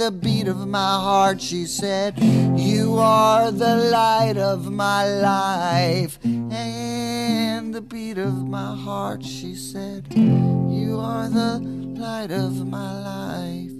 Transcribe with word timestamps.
the 0.00 0.10
beat 0.10 0.48
of 0.48 0.66
my 0.66 0.94
heart. 1.06 1.42
She 1.42 1.66
said, 1.66 2.18
You 2.56 2.96
are 2.96 3.52
the 3.52 3.76
light 3.92 4.38
of 4.38 4.72
my 4.72 5.04
life 5.04 6.18
and 6.24 7.74
the 7.74 7.82
beat 7.82 8.16
of 8.16 8.48
my 8.48 8.74
heart. 8.74 9.22
She 9.22 9.54
said, 9.54 10.06
You 10.14 10.98
are 10.98 11.28
the 11.28 11.60
light 12.00 12.30
of 12.30 12.66
my 12.66 12.92
life 13.12 13.72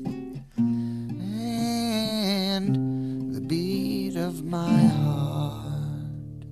and 2.58 2.66
the 3.34 3.40
beat 3.40 4.16
of 4.16 4.44
my 4.44 4.76
heart. 5.00 6.44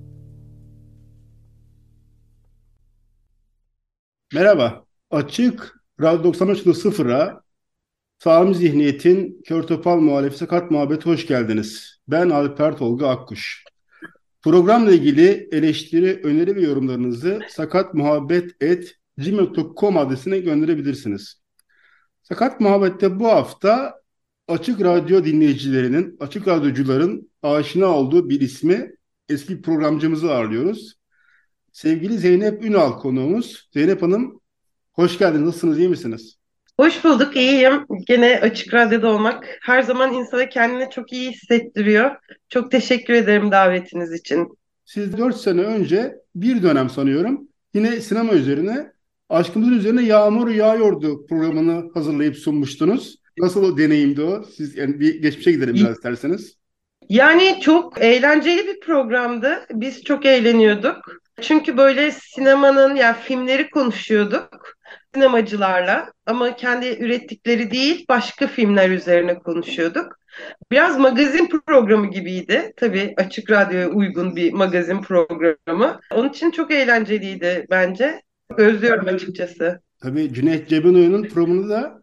Merhaba. 4.32 4.86
Açık 5.10 5.74
Radyo 6.00 6.32
93.0'a 6.32 7.47
Sağım 8.18 8.54
Zihniyet'in 8.54 9.42
Kör 9.44 9.62
Topal 9.62 9.96
Muhalefeti 9.96 10.38
Sakat 10.38 10.70
Muhabbeti 10.70 11.06
hoş 11.06 11.26
geldiniz. 11.26 11.98
Ben 12.08 12.30
Alper 12.30 12.76
Tolga 12.76 13.08
Akkuş. 13.08 13.64
Programla 14.42 14.92
ilgili 14.92 15.48
eleştiri, 15.52 16.20
öneri 16.24 16.56
ve 16.56 16.60
yorumlarınızı 16.60 17.40
sakatmuhabbet.gmail.com 17.48 19.96
adresine 19.96 20.38
gönderebilirsiniz. 20.38 21.42
Sakat 22.22 22.60
Muhabbet'te 22.60 23.20
bu 23.20 23.28
hafta 23.28 23.94
Açık 24.48 24.80
Radyo 24.80 25.24
dinleyicilerinin, 25.24 26.16
Açık 26.20 26.48
Radyocuların 26.48 27.30
aşina 27.42 27.86
olduğu 27.86 28.28
bir 28.28 28.40
ismi 28.40 28.92
eski 29.28 29.62
programcımızı 29.62 30.32
ağırlıyoruz. 30.32 30.94
Sevgili 31.72 32.18
Zeynep 32.18 32.64
Ünal 32.64 32.92
konuğumuz. 32.92 33.68
Zeynep 33.72 34.02
Hanım 34.02 34.40
hoş 34.92 35.18
geldiniz. 35.18 35.46
Nasılsınız? 35.46 35.78
iyi 35.78 35.88
misiniz? 35.88 36.37
Hoş 36.80 37.04
bulduk, 37.04 37.36
iyiyim. 37.36 37.86
Gene 38.06 38.40
Açık 38.40 38.74
Radyo'da 38.74 39.08
olmak 39.08 39.58
her 39.62 39.82
zaman 39.82 40.14
insana 40.14 40.48
kendini 40.48 40.90
çok 40.90 41.12
iyi 41.12 41.30
hissettiriyor. 41.30 42.10
Çok 42.48 42.70
teşekkür 42.70 43.14
ederim 43.14 43.50
davetiniz 43.52 44.12
için. 44.12 44.58
Siz 44.84 45.18
4 45.18 45.36
sene 45.36 45.60
önce 45.60 46.14
bir 46.34 46.62
dönem 46.62 46.90
sanıyorum 46.90 47.48
yine 47.74 48.00
sinema 48.00 48.32
üzerine 48.32 48.92
Aşkımızın 49.28 49.72
Üzerine 49.72 50.02
Yağmur 50.02 50.48
Yağıyordu 50.48 51.26
programını 51.26 51.90
hazırlayıp 51.94 52.36
sunmuştunuz. 52.36 53.16
Nasıl 53.38 53.62
o 53.64 53.78
deneyimdi 53.78 54.22
o? 54.22 54.44
Siz 54.56 54.76
yani 54.76 55.00
bir 55.00 55.22
geçmişe 55.22 55.52
gidelim 55.52 55.74
biraz 55.74 55.96
isterseniz. 55.96 56.56
Yani 57.08 57.58
çok 57.62 58.00
eğlenceli 58.00 58.66
bir 58.66 58.80
programdı. 58.80 59.66
Biz 59.70 60.02
çok 60.02 60.26
eğleniyorduk. 60.26 60.96
Çünkü 61.40 61.76
böyle 61.76 62.10
sinemanın 62.10 62.94
yani 62.94 63.16
filmleri 63.24 63.70
konuşuyorduk 63.70 64.77
sinemacılarla 65.14 66.12
ama 66.26 66.56
kendi 66.56 66.86
ürettikleri 66.86 67.70
değil 67.70 68.04
başka 68.08 68.46
filmler 68.46 68.90
üzerine 68.90 69.38
konuşuyorduk. 69.38 70.18
Biraz 70.70 70.98
magazin 70.98 71.48
programı 71.66 72.10
gibiydi. 72.10 72.72
Tabii 72.76 73.14
Açık 73.16 73.50
Radyo'ya 73.50 73.88
uygun 73.88 74.36
bir 74.36 74.52
magazin 74.52 75.02
programı. 75.02 76.00
Onun 76.12 76.28
için 76.28 76.50
çok 76.50 76.70
eğlenceliydi 76.70 77.66
bence. 77.70 78.22
Özlüyorum 78.56 79.06
açıkçası. 79.06 79.80
Tabii 80.02 80.34
Cüneyt 80.34 80.68
Cebenayo'nun 80.68 81.22
programını 81.28 81.68
da 81.68 82.02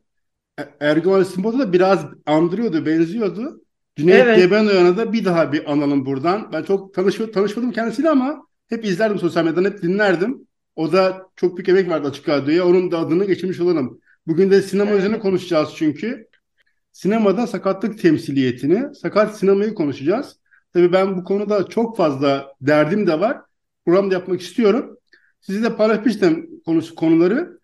E- 0.59 0.69
Erguvan 0.79 1.23
Simbo'da 1.23 1.59
da 1.59 1.73
biraz 1.73 2.05
andırıyordu, 2.25 2.85
benziyordu. 2.85 3.61
Cüneyt 3.95 4.23
Evet. 4.23 4.39
Cebenayo'na 4.39 4.97
da 4.97 5.13
bir 5.13 5.25
daha 5.25 5.51
bir 5.51 5.71
analım 5.71 6.05
buradan. 6.05 6.49
Ben 6.53 6.63
çok 6.63 6.93
tanışma, 6.93 7.31
tanışmadım 7.31 7.71
kendisiyle 7.71 8.09
ama 8.09 8.47
hep 8.69 8.85
izlerdim 8.85 9.19
sosyal 9.19 9.45
medyadan, 9.45 9.71
hep 9.71 9.81
dinlerdim. 9.81 10.47
O 10.75 10.91
da 10.91 11.27
çok 11.35 11.57
büyük 11.57 11.69
emek 11.69 11.89
verdi 11.89 12.07
Açık 12.07 12.29
Radyo'ya. 12.29 12.65
Onun 12.67 12.91
da 12.91 12.99
adını 12.99 13.25
geçirmiş 13.25 13.59
olalım. 13.59 13.99
Bugün 14.27 14.51
de 14.51 14.61
sinema 14.61 14.89
Evet. 14.89 14.99
üzerine 14.99 15.19
konuşacağız 15.19 15.69
çünkü. 15.75 16.27
Sinemada 16.91 17.47
sakatlık 17.47 17.99
temsiliyetini, 17.99 18.95
sakat 18.95 19.37
sinemayı 19.37 19.73
konuşacağız. 19.73 20.39
Tabii 20.73 20.93
ben 20.93 21.17
bu 21.17 21.23
konuda 21.23 21.67
çok 21.67 21.97
fazla 21.97 22.53
derdim 22.61 23.07
de 23.07 23.19
var. 23.19 23.41
Programda 23.85 24.13
yapmak 24.13 24.41
istiyorum. 24.41 24.97
Sizi 25.41 25.63
de 25.63 25.75
paylaşmıştım 25.75 26.47
konusu 26.65 26.95
konuları. 26.95 27.59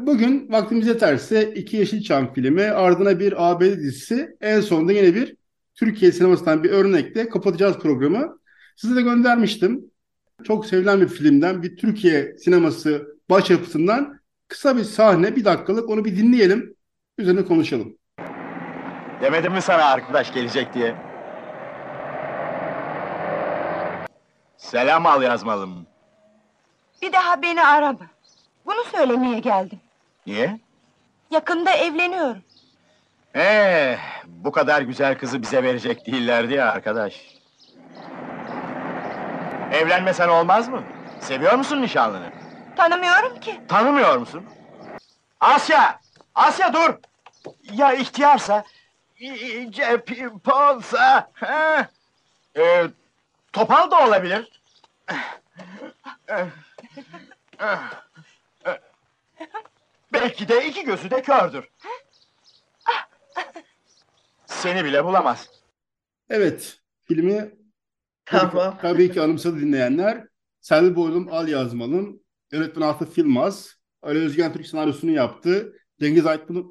Bugün 0.00 0.52
vaktimiz 0.52 0.86
yeterse 0.86 1.54
iki 1.54 1.76
Yeşilçam 1.76 2.32
filmi, 2.32 2.62
ardına 2.62 3.20
bir 3.20 3.50
ABD 3.50 3.78
dizisi, 3.78 4.36
en 4.40 4.60
sonunda 4.60 4.92
yine 4.92 5.14
bir 5.14 5.36
Türkiye 5.74 6.12
sinemasından 6.12 6.64
bir 6.64 6.70
örnekle 6.70 7.28
kapatacağız 7.28 7.78
programı. 7.78 8.38
Size 8.76 8.96
de 8.96 9.02
göndermiştim. 9.02 9.90
Çok 10.42 10.66
sevilen 10.66 11.00
bir 11.00 11.08
filmden, 11.08 11.62
bir 11.62 11.76
Türkiye 11.76 12.38
sineması 12.38 13.06
başyapıtından 13.30 14.20
kısa 14.48 14.76
bir 14.76 14.84
sahne, 14.84 15.36
bir 15.36 15.44
dakikalık 15.44 15.90
onu 15.90 16.04
bir 16.04 16.16
dinleyelim. 16.16 16.74
Üzerine 17.18 17.44
konuşalım. 17.44 17.96
Demedim 19.22 19.52
mi 19.52 19.62
sana 19.62 19.84
arkadaş 19.84 20.34
gelecek 20.34 20.74
diye? 20.74 20.94
Selam 24.56 25.06
al 25.06 25.22
yazmalım. 25.22 25.86
Bir 27.02 27.12
daha 27.12 27.42
beni 27.42 27.62
arama. 27.62 28.06
Bunu 28.66 28.84
söylemeye 28.92 29.38
geldim. 29.38 29.80
Niye? 30.26 30.60
Yakında 31.30 31.70
evleniyorum. 31.72 32.42
Ee, 33.36 33.96
bu 34.26 34.52
kadar 34.52 34.82
güzel 34.82 35.18
kızı 35.18 35.42
bize 35.42 35.62
verecek 35.62 36.06
değillerdi 36.06 36.54
ya 36.54 36.72
arkadaş. 36.72 37.33
Evlenmesen 39.74 40.28
olmaz 40.28 40.68
mı? 40.68 40.82
Seviyor 41.20 41.52
musun 41.54 41.82
nişanlını? 41.82 42.32
Tanımıyorum 42.76 43.40
ki. 43.40 43.60
Tanımıyor 43.68 44.16
musun? 44.16 44.44
Asya! 45.40 46.00
Asya 46.34 46.72
dur! 46.72 46.94
Ya 47.72 47.92
ihtiyarsa? 47.92 48.64
İyice 49.18 50.04
pimpolsa? 50.04 51.30
ha? 51.32 51.88
Ee, 52.56 52.86
topal 53.52 53.90
da 53.90 54.06
olabilir. 54.06 54.60
Belki 60.12 60.48
de 60.48 60.66
iki 60.66 60.84
gözü 60.84 61.10
de 61.10 61.22
kördür. 61.22 61.68
Seni 64.46 64.84
bile 64.84 65.04
bulamaz. 65.04 65.48
Evet, 66.30 66.78
filmi 67.04 67.50
Tamam. 68.24 68.78
tabii 68.82 69.12
ki 69.12 69.20
anımsadı 69.20 69.60
dinleyenler. 69.60 70.26
Selvi 70.60 70.96
Boylum, 70.96 71.28
Al 71.30 71.48
Yazmalım, 71.48 72.20
yönetmen 72.52 72.88
Atıf 72.88 73.18
Yılmaz, 73.18 73.74
Ali 74.02 74.18
Özgen 74.18 74.52
Türk 74.52 74.66
senaryosunu 74.66 75.10
yaptı. 75.10 75.72
Cengiz 76.00 76.24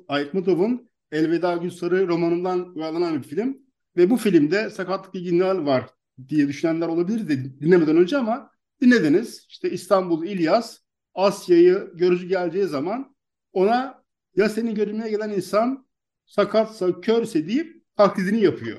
Aytmutov'un 0.08 0.90
Elveda 1.12 1.58
Gülsarı 1.58 2.08
romanından 2.08 2.76
uyarlanan 2.76 3.18
bir 3.18 3.28
film. 3.28 3.58
Ve 3.98 4.10
bu 4.10 4.18
filmde 4.18 4.70
sakatlık 4.70 5.16
ilgili 5.16 5.44
var 5.44 5.90
diye 6.28 6.48
düşünenler 6.48 6.88
olabilir 6.88 7.28
de 7.28 7.60
dinlemeden 7.62 7.98
önce 7.98 8.18
ama 8.18 8.52
dinlediniz. 8.82 9.46
İşte 9.50 9.72
İstanbul 9.72 10.26
İlyas 10.26 10.78
Asya'yı 11.14 11.92
görücü 11.94 12.28
geleceği 12.28 12.66
zaman 12.66 13.16
ona 13.52 14.04
ya 14.36 14.50
seni 14.50 14.74
görmeye 14.74 15.10
gelen 15.10 15.30
insan 15.30 15.88
sakatsa, 16.26 17.02
körse 17.02 17.48
deyip 17.48 17.86
taklidini 17.96 18.42
yapıyor. 18.42 18.78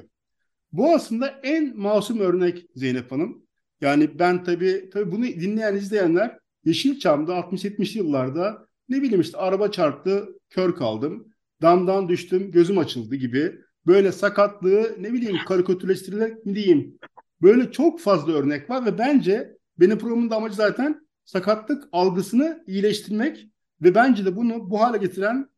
Bu 0.75 0.95
aslında 0.95 1.29
en 1.29 1.77
masum 1.79 2.21
örnek 2.21 2.67
Zeynep 2.75 3.13
Hanım. 3.13 3.47
Yani 3.81 4.19
ben 4.19 4.45
tabii, 4.45 4.91
tabii 4.93 5.13
bunu 5.13 5.25
dinleyen 5.25 5.77
izleyenler 5.77 6.39
Yeşilçam'da 6.65 7.33
60-70'li 7.33 7.99
yıllarda 7.99 8.67
ne 8.89 9.03
bileyim 9.03 9.21
işte 9.21 9.39
araba 9.39 9.71
çarptı, 9.71 10.29
kör 10.51 10.75
kaldım, 10.75 11.29
damdan 11.63 12.09
düştüm, 12.09 12.51
gözüm 12.51 12.79
açıldı 12.79 13.15
gibi 13.15 13.61
böyle 13.87 14.13
sakatlığı 14.13 14.97
ne 15.01 15.13
bileyim 15.13 15.37
karikatürleştirilerek 15.49 16.47
mi 16.47 16.55
diyeyim. 16.55 16.99
Böyle 17.43 17.73
çok 17.73 18.01
fazla 18.01 18.33
örnek 18.33 18.71
var 18.71 18.87
ve 18.87 18.99
bence 18.99 19.57
benim 19.81 19.99
programımın 19.99 20.31
da 20.31 20.37
amacı 20.37 20.55
zaten 20.55 21.07
sakatlık 21.25 21.85
algısını 21.93 22.65
iyileştirmek 22.67 23.49
ve 23.83 23.95
bence 23.95 24.25
de 24.25 24.37
bunu 24.37 24.71
bu 24.71 24.81
hale 24.81 24.99
getiren 24.99 25.49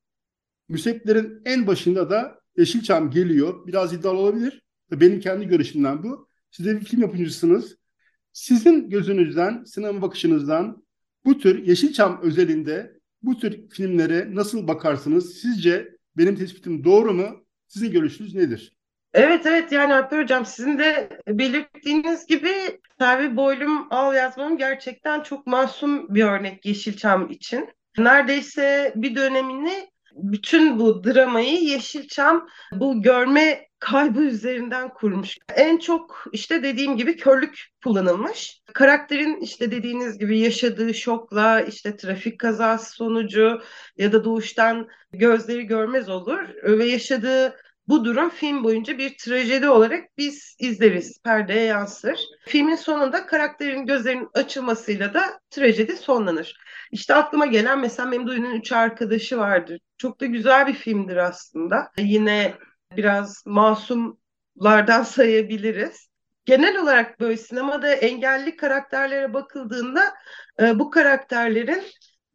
müsebbiplerin 0.68 1.42
en 1.44 1.66
başında 1.66 2.10
da 2.10 2.40
Yeşilçam 2.56 3.10
geliyor. 3.10 3.66
Biraz 3.66 3.92
iddialı 3.92 4.18
olabilir. 4.18 4.65
Benim 4.90 5.20
kendi 5.20 5.48
görüşümden 5.48 6.02
bu. 6.02 6.28
Siz 6.50 6.66
de 6.66 6.80
bir 6.80 6.84
film 6.84 7.00
yapımcısınız. 7.00 7.76
Sizin 8.32 8.90
gözünüzden, 8.90 9.64
sinema 9.64 10.02
bakışınızdan 10.02 10.84
bu 11.24 11.38
tür 11.38 11.66
Yeşilçam 11.66 12.20
özelinde 12.22 12.92
bu 13.22 13.38
tür 13.38 13.68
filmlere 13.68 14.34
nasıl 14.34 14.68
bakarsınız? 14.68 15.34
Sizce 15.34 15.96
benim 16.16 16.36
tespitim 16.36 16.84
doğru 16.84 17.14
mu? 17.14 17.44
Sizin 17.66 17.90
görüşünüz 17.90 18.34
nedir? 18.34 18.76
Evet 19.14 19.46
evet 19.46 19.72
yani 19.72 19.94
Alper 19.94 20.22
Hocam 20.22 20.46
sizin 20.46 20.78
de 20.78 21.08
belirttiğiniz 21.28 22.26
gibi 22.26 22.52
Selvi 22.98 23.36
Boylum 23.36 23.86
Al 23.90 24.14
yazmam 24.14 24.58
gerçekten 24.58 25.22
çok 25.22 25.46
masum 25.46 26.14
bir 26.14 26.24
örnek 26.24 26.66
Yeşilçam 26.66 27.30
için. 27.30 27.68
Neredeyse 27.98 28.92
bir 28.96 29.16
dönemini 29.16 29.90
bütün 30.12 30.78
bu 30.78 31.04
dramayı 31.04 31.62
Yeşilçam 31.62 32.48
bu 32.72 33.02
görme 33.02 33.65
kaybı 33.78 34.20
üzerinden 34.20 34.88
kurmuş. 34.88 35.38
En 35.54 35.78
çok 35.78 36.24
işte 36.32 36.62
dediğim 36.62 36.96
gibi 36.96 37.16
körlük 37.16 37.66
kullanılmış. 37.84 38.60
Karakterin 38.74 39.40
işte 39.40 39.70
dediğiniz 39.70 40.18
gibi 40.18 40.38
yaşadığı 40.38 40.94
şokla 40.94 41.60
işte 41.60 41.96
trafik 41.96 42.40
kazası 42.40 42.92
sonucu 42.92 43.62
ya 43.96 44.12
da 44.12 44.24
doğuştan 44.24 44.88
gözleri 45.12 45.66
görmez 45.66 46.08
olur 46.08 46.38
ve 46.62 46.84
yaşadığı 46.84 47.56
bu 47.88 48.04
durum 48.04 48.30
film 48.30 48.64
boyunca 48.64 48.98
bir 48.98 49.16
trajedi 49.18 49.68
olarak 49.68 50.04
biz 50.18 50.56
izleriz, 50.58 51.22
perdeye 51.24 51.64
yansır. 51.64 52.20
Filmin 52.46 52.76
sonunda 52.76 53.26
karakterin 53.26 53.86
gözlerinin 53.86 54.28
açılmasıyla 54.34 55.14
da 55.14 55.40
trajedi 55.50 55.96
sonlanır. 55.96 56.56
İşte 56.92 57.14
aklıma 57.14 57.46
gelen 57.46 57.80
mesela 57.80 58.08
Memduh'un 58.08 58.54
üç 58.54 58.72
arkadaşı 58.72 59.38
vardır. 59.38 59.80
Çok 59.98 60.20
da 60.20 60.26
güzel 60.26 60.66
bir 60.66 60.74
filmdir 60.74 61.16
aslında. 61.16 61.90
Yine 61.98 62.54
biraz 62.92 63.46
masumlardan 63.46 65.02
sayabiliriz. 65.02 66.08
Genel 66.44 66.82
olarak 66.82 67.20
böyle 67.20 67.36
sinemada 67.36 67.92
engelli 67.92 68.56
karakterlere 68.56 69.34
bakıldığında 69.34 70.14
e, 70.60 70.78
bu 70.78 70.90
karakterlerin 70.90 71.82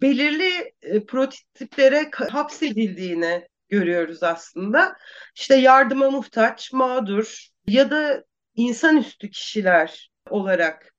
belirli 0.01 0.73
e, 0.81 1.05
prototiplere 1.05 2.11
hapsedildiğini 2.29 3.47
görüyoruz 3.69 4.23
aslında. 4.23 4.95
İşte 5.35 5.55
yardıma 5.55 6.09
muhtaç, 6.09 6.73
mağdur 6.73 7.47
ya 7.67 7.91
da 7.91 8.23
insanüstü 8.55 9.29
kişiler 9.29 10.11
olarak 10.29 10.93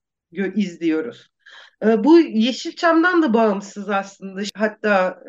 izliyoruz. 0.54 1.28
E, 1.84 2.04
bu 2.04 2.20
Yeşilçam'dan 2.20 3.22
da 3.22 3.34
bağımsız 3.34 3.90
aslında. 3.90 4.42
Hatta 4.54 5.22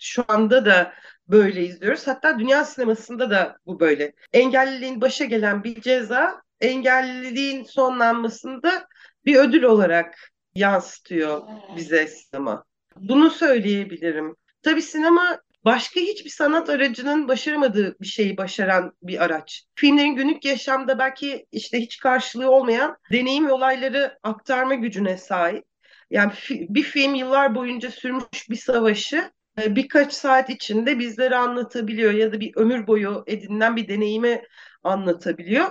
şu 0.00 0.24
anda 0.28 0.66
da 0.66 0.92
böyle 1.28 1.64
izliyoruz. 1.64 2.06
Hatta 2.06 2.38
dünya 2.38 2.64
sinemasında 2.64 3.30
da 3.30 3.56
bu 3.66 3.80
böyle. 3.80 4.12
Engelliliğin 4.32 5.00
başa 5.00 5.24
gelen 5.24 5.64
bir 5.64 5.80
ceza, 5.80 6.42
engelliliğin 6.60 7.64
sonlanmasında 7.64 8.88
bir 9.24 9.36
ödül 9.36 9.62
olarak 9.62 10.14
yansıtıyor 10.54 11.42
bize 11.76 12.06
sinema. 12.06 12.64
Bunu 12.96 13.30
söyleyebilirim. 13.30 14.36
Tabii 14.62 14.82
sinema 14.82 15.38
başka 15.64 16.00
hiçbir 16.00 16.30
sanat 16.30 16.70
aracının 16.70 17.28
başaramadığı 17.28 17.96
bir 18.00 18.06
şeyi 18.06 18.36
başaran 18.36 18.92
bir 19.02 19.24
araç. 19.24 19.64
Filmlerin 19.74 20.16
günlük 20.16 20.44
yaşamda 20.44 20.98
belki 20.98 21.46
işte 21.52 21.80
hiç 21.80 21.98
karşılığı 21.98 22.50
olmayan 22.50 22.96
deneyim 23.12 23.46
ve 23.48 23.52
olayları 23.52 24.18
aktarma 24.22 24.74
gücüne 24.74 25.16
sahip. 25.16 25.64
Yani 26.10 26.32
bir 26.50 26.82
film 26.82 27.14
yıllar 27.14 27.54
boyunca 27.54 27.90
sürmüş 27.90 28.50
bir 28.50 28.56
savaşı 28.56 29.30
birkaç 29.58 30.12
saat 30.12 30.50
içinde 30.50 30.98
bizlere 30.98 31.36
anlatabiliyor 31.36 32.12
ya 32.12 32.32
da 32.32 32.40
bir 32.40 32.56
ömür 32.56 32.86
boyu 32.86 33.24
edinilen 33.26 33.76
bir 33.76 33.88
deneyimi 33.88 34.42
anlatabiliyor. 34.84 35.70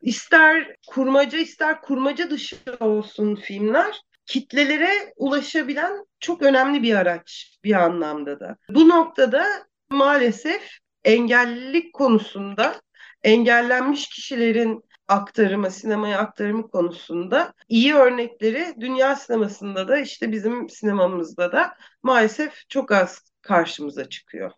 İster 0.00 0.76
kurmaca 0.86 1.38
ister 1.38 1.80
kurmaca 1.80 2.30
dışı 2.30 2.56
olsun 2.80 3.34
filmler 3.34 4.00
kitlelere 4.26 5.12
ulaşabilen 5.16 6.04
çok 6.20 6.42
önemli 6.42 6.82
bir 6.82 6.94
araç 6.94 7.58
bir 7.64 7.72
anlamda 7.72 8.40
da. 8.40 8.56
Bu 8.70 8.88
noktada 8.88 9.46
maalesef 9.90 10.78
engellilik 11.04 11.92
konusunda 11.92 12.80
engellenmiş 13.22 14.08
kişilerin 14.08 14.82
aktarımı, 15.08 15.70
sinemaya 15.70 16.18
aktarımı 16.18 16.70
konusunda 16.70 17.52
iyi 17.68 17.94
örnekleri 17.94 18.74
dünya 18.80 19.16
sinemasında 19.16 19.88
da 19.88 19.98
işte 19.98 20.32
bizim 20.32 20.68
sinemamızda 20.68 21.52
da 21.52 21.74
maalesef 22.02 22.68
çok 22.68 22.92
az 22.92 23.22
karşımıza 23.42 24.08
çıkıyor. 24.08 24.50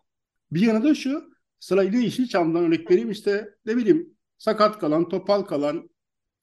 Bir 0.51 0.61
yana 0.61 0.83
da 0.83 0.95
şu, 0.95 1.31
sırayla 1.59 1.99
Yeşilçam'dan 1.99 2.63
örnek 2.63 2.91
vereyim 2.91 3.11
işte 3.11 3.49
ne 3.65 3.77
bileyim 3.77 4.17
sakat 4.37 4.79
kalan, 4.79 5.09
topal 5.09 5.41
kalan 5.41 5.89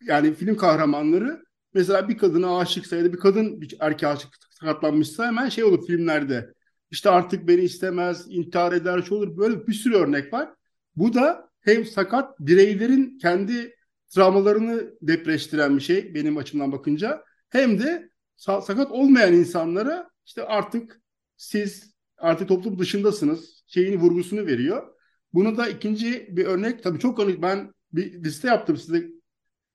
yani 0.02 0.34
film 0.34 0.56
kahramanları 0.56 1.43
mesela 1.75 2.08
bir 2.08 2.19
kadına 2.19 2.58
aşıksa 2.58 2.96
ya 2.96 3.04
da 3.04 3.12
bir 3.12 3.19
kadın 3.19 3.61
bir 3.61 3.76
erkeğe 3.81 4.06
aşık 4.12 4.31
sakatlanmışsa 4.50 5.26
hemen 5.26 5.49
şey 5.49 5.64
olur 5.64 5.87
filmlerde. 5.87 6.54
İşte 6.90 7.11
artık 7.11 7.49
beni 7.49 7.61
istemez, 7.61 8.26
intihar 8.28 8.72
eder, 8.72 9.02
şey 9.02 9.19
olur. 9.19 9.37
Böyle 9.37 9.66
bir 9.66 9.72
sürü 9.72 9.94
örnek 9.94 10.32
var. 10.32 10.50
Bu 10.96 11.14
da 11.14 11.50
hem 11.61 11.84
sakat 11.84 12.40
bireylerin 12.40 13.19
kendi 13.19 13.77
travmalarını 14.14 14.94
depreştiren 15.02 15.76
bir 15.76 15.82
şey 15.82 16.14
benim 16.14 16.37
açımdan 16.37 16.72
bakınca. 16.72 17.25
Hem 17.50 17.81
de 17.81 18.10
sakat 18.37 18.90
olmayan 18.90 19.32
insanlara 19.32 20.10
işte 20.26 20.44
artık 20.44 21.00
siz 21.37 21.94
artık 22.19 22.49
toplum 22.49 22.78
dışındasınız 22.78 23.64
şeyini 23.66 23.96
vurgusunu 23.96 24.46
veriyor. 24.46 24.94
Bunu 25.32 25.56
da 25.56 25.69
ikinci 25.69 26.28
bir 26.37 26.46
örnek 26.46 26.82
tabii 26.82 26.99
çok 26.99 27.19
örnek 27.19 27.43
ben 27.43 27.72
bir 27.93 28.25
liste 28.25 28.49
yaptım 28.49 28.76
size 28.76 29.08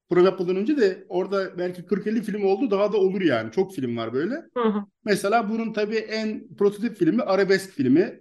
program 0.10 0.58
önce 0.58 0.78
de 0.78 1.06
orada 1.10 1.58
belki 1.58 1.82
40-50 1.82 2.22
film 2.22 2.44
oldu 2.44 2.72
daha 2.72 2.94
da 2.94 2.98
olur 2.98 3.22
yani. 3.22 3.52
Çok 3.52 3.76
film 3.76 3.98
var 3.98 4.14
böyle. 4.14 4.36
Hı 4.36 4.64
hı. 4.64 4.86
Mesela 5.06 5.50
bunun 5.50 5.74
tabii 5.74 5.96
en 5.96 6.56
prototip 6.58 6.98
filmi 6.98 7.22
Arabesk 7.22 7.70
filmi. 7.70 8.20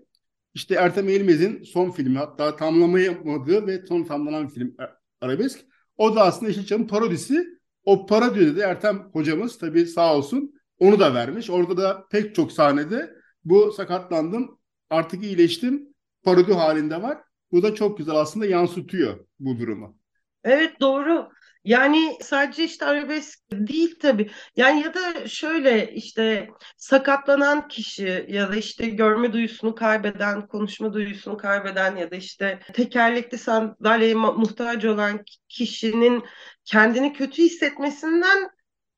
İşte 0.54 0.74
Ertem 0.74 1.08
Eğilmez'in 1.08 1.62
son 1.62 1.90
filmi 1.90 2.18
hatta 2.18 2.56
tamamlayamadığı 2.56 3.66
ve 3.66 3.86
son 3.86 4.04
tamamlanan 4.04 4.48
film 4.48 4.76
Arabesk. 5.20 5.60
O 6.02 6.16
da 6.16 6.22
aslında 6.22 6.48
Yeşilçam'ın 6.48 6.86
parodisi. 6.86 7.46
O 7.84 8.06
parodide 8.06 8.56
de 8.56 8.60
Ertem 8.60 9.08
hocamız 9.12 9.58
tabii 9.58 9.86
sağ 9.86 10.16
olsun 10.16 10.54
onu 10.78 11.00
da 11.00 11.14
vermiş. 11.14 11.50
Orada 11.50 11.76
da 11.76 12.06
pek 12.10 12.34
çok 12.34 12.52
sahnede 12.52 13.14
bu 13.44 13.72
sakatlandım 13.72 14.58
artık 14.90 15.24
iyileştim 15.24 15.88
parodi 16.22 16.52
halinde 16.52 17.02
var. 17.02 17.18
Bu 17.52 17.62
da 17.62 17.74
çok 17.74 17.98
güzel 17.98 18.14
aslında 18.14 18.46
yansıtıyor 18.46 19.26
bu 19.38 19.58
durumu. 19.58 19.96
Evet 20.44 20.80
doğru. 20.80 21.28
Yani 21.64 22.18
sadece 22.22 22.64
işte 22.64 22.84
arabesk 22.84 23.40
değil 23.52 23.98
tabii. 24.00 24.30
Yani 24.56 24.82
ya 24.82 24.94
da 24.94 25.28
şöyle 25.28 25.92
işte 25.94 26.48
sakatlanan 26.76 27.68
kişi 27.68 28.26
ya 28.28 28.52
da 28.52 28.56
işte 28.56 28.88
görme 28.88 29.32
duyusunu 29.32 29.74
kaybeden, 29.74 30.46
konuşma 30.46 30.92
duyusunu 30.92 31.36
kaybeden 31.36 31.96
ya 31.96 32.10
da 32.10 32.16
işte 32.16 32.60
tekerlekli 32.72 33.38
sandalyeye 33.38 34.14
muhtaç 34.14 34.84
olan 34.84 35.24
kişinin 35.48 36.24
kendini 36.64 37.12
kötü 37.12 37.42
hissetmesinden 37.42 38.50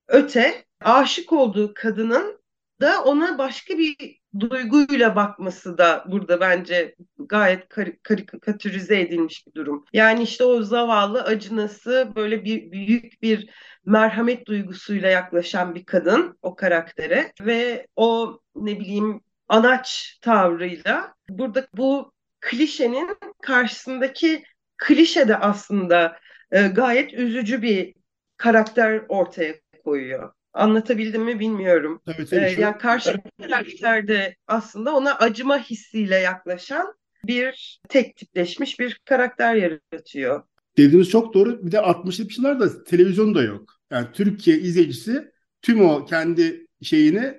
öte 0.08 0.64
aşık 0.80 1.32
olduğu 1.32 1.74
kadının 1.74 2.40
da 2.80 3.04
ona 3.04 3.38
başka 3.38 3.78
bir 3.78 4.20
duyguyla 4.40 5.16
bakması 5.16 5.78
da 5.78 6.04
burada 6.08 6.40
bence 6.40 6.94
gayet 7.18 7.68
kar- 7.68 8.02
karikatürize 8.02 9.00
edilmiş 9.00 9.46
bir 9.46 9.54
durum. 9.54 9.84
Yani 9.92 10.22
işte 10.22 10.44
o 10.44 10.62
zavallı 10.62 11.22
acınası 11.22 12.12
böyle 12.16 12.44
bir 12.44 12.72
büyük 12.72 13.22
bir 13.22 13.50
merhamet 13.86 14.46
duygusuyla 14.46 15.08
yaklaşan 15.08 15.74
bir 15.74 15.84
kadın 15.84 16.38
o 16.42 16.56
karaktere 16.56 17.32
ve 17.40 17.86
o 17.96 18.40
ne 18.54 18.80
bileyim 18.80 19.20
anaç 19.48 20.18
tavrıyla 20.22 21.14
burada 21.28 21.66
bu 21.76 22.12
klişenin 22.40 23.16
karşısındaki 23.42 24.44
klişe 24.76 25.28
de 25.28 25.36
aslında 25.36 26.18
e, 26.50 26.68
gayet 26.68 27.14
üzücü 27.14 27.62
bir 27.62 27.94
karakter 28.36 29.02
ortaya 29.08 29.54
koyuyor. 29.84 30.33
Anlatabildim 30.54 31.22
mi 31.22 31.40
bilmiyorum. 31.40 32.02
Tabii, 32.06 32.26
tabii, 32.26 32.40
ee, 32.40 32.60
yani 32.60 32.78
karşı 32.78 33.20
karakterde 33.42 34.36
aslında 34.46 34.96
ona 34.96 35.14
acıma 35.14 35.58
hissiyle 35.58 36.16
yaklaşan 36.16 36.94
bir 37.24 37.80
tek 37.88 38.16
tipleşmiş 38.16 38.80
bir 38.80 39.00
karakter 39.04 39.54
yaratıyor. 39.54 40.42
Dediğiniz 40.76 41.10
çok 41.10 41.34
doğru. 41.34 41.66
Bir 41.66 41.72
de 41.72 41.76
60'lı 41.76 42.28
yıllarda 42.36 42.84
televizyon 42.84 43.34
da 43.34 43.42
yok. 43.42 43.74
Yani 43.90 44.06
Türkiye 44.12 44.58
izleyicisi 44.58 45.32
tüm 45.62 45.84
o 45.84 46.04
kendi 46.04 46.66
şeyini 46.82 47.34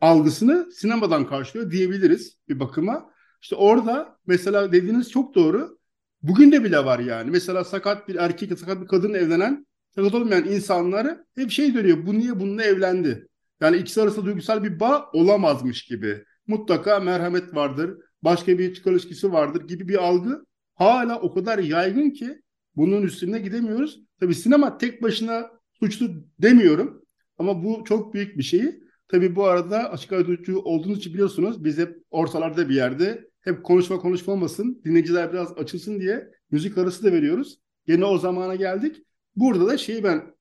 algısını 0.00 0.72
sinemadan 0.72 1.26
karşılıyor 1.26 1.70
diyebiliriz 1.70 2.38
bir 2.48 2.60
bakıma. 2.60 3.10
İşte 3.42 3.56
orada 3.56 4.18
mesela 4.26 4.72
dediğiniz 4.72 5.10
çok 5.10 5.34
doğru. 5.34 5.78
Bugün 6.22 6.52
de 6.52 6.64
bile 6.64 6.84
var 6.84 6.98
yani. 6.98 7.30
Mesela 7.30 7.64
sakat 7.64 8.08
bir 8.08 8.14
erkek, 8.14 8.58
sakat 8.58 8.82
bir 8.82 8.86
kadın 8.86 9.14
evlenen 9.14 9.66
sakat 9.94 10.14
olmayan 10.14 10.48
insanları 10.48 11.24
hep 11.36 11.50
şey 11.50 11.74
dönüyor. 11.74 12.06
Bu 12.06 12.18
niye 12.18 12.40
bununla 12.40 12.62
evlendi? 12.62 13.28
Yani 13.60 13.76
ikisi 13.76 14.02
arasında 14.02 14.26
duygusal 14.26 14.64
bir 14.64 14.80
bağ 14.80 15.10
olamazmış 15.12 15.84
gibi. 15.84 16.24
Mutlaka 16.46 17.00
merhamet 17.00 17.54
vardır, 17.54 17.98
başka 18.22 18.58
bir 18.58 18.74
çıkar 18.74 18.92
ilişkisi 18.92 19.32
vardır 19.32 19.68
gibi 19.68 19.88
bir 19.88 20.04
algı 20.04 20.44
hala 20.74 21.20
o 21.20 21.34
kadar 21.34 21.58
yaygın 21.58 22.10
ki 22.10 22.40
bunun 22.76 23.02
üstüne 23.02 23.38
gidemiyoruz. 23.38 24.00
Tabii 24.20 24.34
sinema 24.34 24.78
tek 24.78 25.02
başına 25.02 25.50
suçlu 25.80 26.10
demiyorum 26.38 27.02
ama 27.38 27.64
bu 27.64 27.84
çok 27.84 28.14
büyük 28.14 28.38
bir 28.38 28.42
şey. 28.42 28.80
Tabii 29.08 29.36
bu 29.36 29.44
arada 29.44 29.90
açık 29.90 30.12
radyocu 30.12 30.58
olduğunuz 30.58 30.98
için 30.98 31.12
biliyorsunuz 31.14 31.64
biz 31.64 31.78
hep 31.78 31.96
ortalarda 32.10 32.68
bir 32.68 32.74
yerde 32.74 33.30
hep 33.40 33.64
konuşma 33.64 33.98
konuşma 33.98 34.32
olmasın, 34.32 34.82
dinleyiciler 34.84 35.32
biraz 35.32 35.58
açılsın 35.58 36.00
diye 36.00 36.30
müzik 36.50 36.78
arası 36.78 37.04
da 37.04 37.12
veriyoruz. 37.12 37.58
Yine 37.86 38.04
o 38.04 38.18
zamana 38.18 38.54
geldik. 38.54 38.96
Burada 39.40 39.66
da 39.66 39.78
şeyi 39.78 40.04
ben 40.04 40.34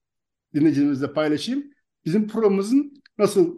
dinleyicilerimizle 0.54 1.14
paylaşayım. 1.14 1.64
Bizim 2.06 2.28
programımızın 2.28 3.04
nasıl 3.18 3.58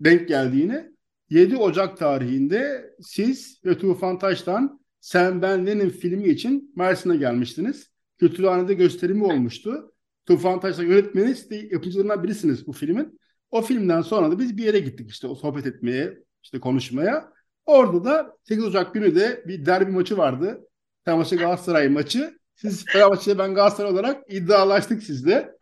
denk 0.00 0.28
geldiğini 0.28 0.84
7 1.30 1.56
Ocak 1.56 1.96
tarihinde 1.96 2.90
siz 3.00 3.60
ve 3.64 3.78
Tufan 3.78 4.18
Taş'tan 4.18 4.80
Sen 5.00 5.42
Ben 5.42 5.66
Lenin 5.66 5.90
filmi 5.90 6.28
için 6.28 6.72
Mersin'e 6.76 7.16
gelmiştiniz. 7.16 7.90
Kültürhanede 8.18 8.74
gösterimi 8.74 9.24
olmuştu. 9.24 9.94
Tufan 10.26 10.60
Taş'la 10.60 10.82
yönetmeni 10.82 11.34
siz 11.34 11.50
de 11.50 11.56
yapımcılarından 11.56 12.22
birisiniz 12.24 12.66
bu 12.66 12.72
filmin. 12.72 13.20
O 13.50 13.62
filmden 13.62 14.02
sonra 14.02 14.30
da 14.30 14.38
biz 14.38 14.56
bir 14.56 14.64
yere 14.64 14.78
gittik 14.78 15.10
işte 15.10 15.26
o 15.26 15.34
sohbet 15.34 15.66
etmeye, 15.66 16.18
işte 16.42 16.60
konuşmaya. 16.60 17.32
Orada 17.66 18.04
da 18.04 18.36
8 18.42 18.64
Ocak 18.64 18.94
günü 18.94 19.14
de 19.14 19.44
bir 19.46 19.66
derbi 19.66 19.92
maçı 19.92 20.18
vardı. 20.18 20.68
Fenerbahçe 21.04 21.36
Galatasaray 21.36 21.88
maçı. 21.88 22.38
Siz 22.56 22.84
Fenerbahçe 22.84 23.38
ben 23.38 23.54
Galatasaray 23.54 23.92
olarak 23.92 24.24
iddialaştık 24.28 25.02
sizle. 25.02 25.56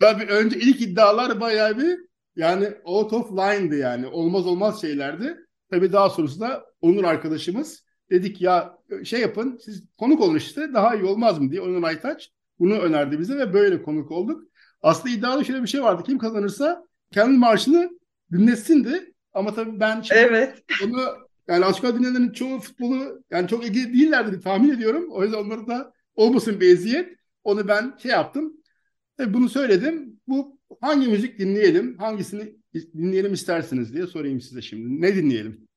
Tabii 0.00 0.24
önce 0.24 0.58
ilk 0.58 0.80
iddialar 0.80 1.40
bayağı 1.40 1.78
bir 1.78 1.98
yani 2.36 2.68
out 2.84 3.12
of 3.12 3.32
line'dı 3.32 3.76
yani. 3.76 4.06
Olmaz 4.06 4.46
olmaz 4.46 4.80
şeylerdi. 4.80 5.36
Tabii 5.70 5.92
daha 5.92 6.10
sonrasında 6.10 6.64
Onur 6.80 7.04
arkadaşımız 7.04 7.84
dedik 8.10 8.40
ya 8.42 8.78
şey 9.04 9.20
yapın 9.20 9.58
siz 9.64 9.84
konuk 9.98 10.20
olun 10.20 10.36
işte 10.36 10.74
daha 10.74 10.94
iyi 10.94 11.04
olmaz 11.04 11.38
mı 11.38 11.50
diye 11.50 11.60
Onur 11.60 11.82
Aytaç 11.82 12.30
bunu 12.58 12.78
önerdi 12.78 13.18
bize 13.18 13.38
ve 13.38 13.54
böyle 13.54 13.82
konuk 13.82 14.10
olduk. 14.10 14.42
Aslında 14.82 15.14
iddiada 15.14 15.44
şöyle 15.44 15.62
bir 15.62 15.68
şey 15.68 15.82
vardı. 15.82 16.02
Kim 16.06 16.18
kazanırsa 16.18 16.84
kendi 17.12 17.38
marşını 17.38 17.90
dinletsindi. 18.32 19.14
Ama 19.32 19.54
tabii 19.54 19.80
ben 19.80 20.00
şimdi 20.00 20.20
Evet. 20.20 20.62
onu 20.84 21.23
yani 21.48 21.64
açık 21.64 21.84
ara 21.84 21.94
dinleyenlerin 21.94 22.32
çoğu 22.32 22.58
futbolu 22.60 23.22
yani 23.30 23.48
çok 23.48 23.66
ilgili 23.66 23.92
değillerdi 23.92 24.30
diye 24.30 24.40
tahmin 24.40 24.70
ediyorum. 24.70 25.06
O 25.10 25.22
yüzden 25.22 25.38
onları 25.38 25.66
da 25.66 25.92
olmasın 26.14 26.60
bir 26.60 26.68
eziyet. 26.68 27.18
Onu 27.44 27.68
ben 27.68 27.94
şey 28.02 28.10
yaptım. 28.10 28.52
Tabii 29.16 29.34
bunu 29.34 29.48
söyledim. 29.48 30.20
Bu 30.28 30.58
hangi 30.80 31.08
müzik 31.08 31.38
dinleyelim? 31.38 31.98
Hangisini 31.98 32.56
dinleyelim 32.74 33.32
istersiniz 33.32 33.94
diye 33.94 34.06
sorayım 34.06 34.40
size 34.40 34.62
şimdi. 34.62 35.02
Ne 35.02 35.16
dinleyelim? 35.16 35.68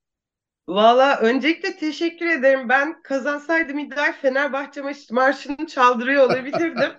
Valla 0.68 1.20
öncelikle 1.20 1.78
teşekkür 1.78 2.26
ederim. 2.26 2.70
Ben 2.70 3.02
kazansaydım 3.02 3.80
iddia 3.80 4.12
Fenerbahçe 4.12 4.82
marşını 5.12 5.68
çaldırıyor 5.68 6.26
olabilirdim. 6.26 6.92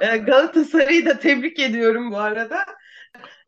Ee, 0.00 0.16
Galatasaray'ı 0.26 1.06
da 1.06 1.18
tebrik 1.18 1.58
ediyorum 1.58 2.10
bu 2.10 2.18
arada. 2.18 2.64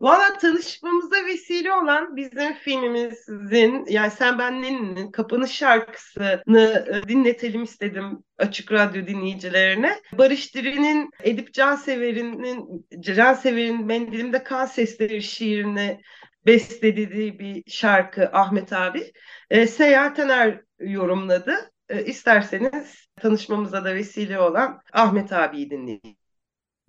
Valla 0.01 0.39
tanışmamıza 0.39 1.17
vesile 1.27 1.73
olan 1.73 2.17
bizim 2.17 2.55
filmimizin 2.55 3.85
yani 3.89 4.11
Sen 4.11 4.39
Ben 4.39 4.63
Lenin'in 4.63 5.11
kapanış 5.11 5.53
şarkısını 5.53 6.87
e, 6.89 7.09
dinletelim 7.09 7.63
istedim 7.63 8.25
açık 8.39 8.73
radyo 8.73 9.07
dinleyicilerine. 9.07 10.01
Barış 10.13 10.55
Diri'nin 10.55 11.11
Edip 11.23 11.55
Cansever'in 11.55 12.87
Cansever'in 13.01 13.87
Mendilimde 13.87 14.43
Kan 14.43 14.67
Sesleri 14.67 15.23
şiirini 15.23 16.01
bestelediği 16.47 17.39
bir 17.39 17.63
şarkı 17.67 18.31
Ahmet 18.33 18.73
abi. 18.73 19.13
E, 19.51 19.67
Seyyar 19.67 20.15
Taner 20.15 20.61
yorumladı. 20.79 21.71
E, 21.89 22.05
isterseniz 22.05 23.09
tanışmamıza 23.17 23.85
da 23.85 23.95
vesile 23.95 24.39
olan 24.39 24.81
Ahmet 24.93 25.33
abiyi 25.33 25.71
dinleyin. 25.71 26.24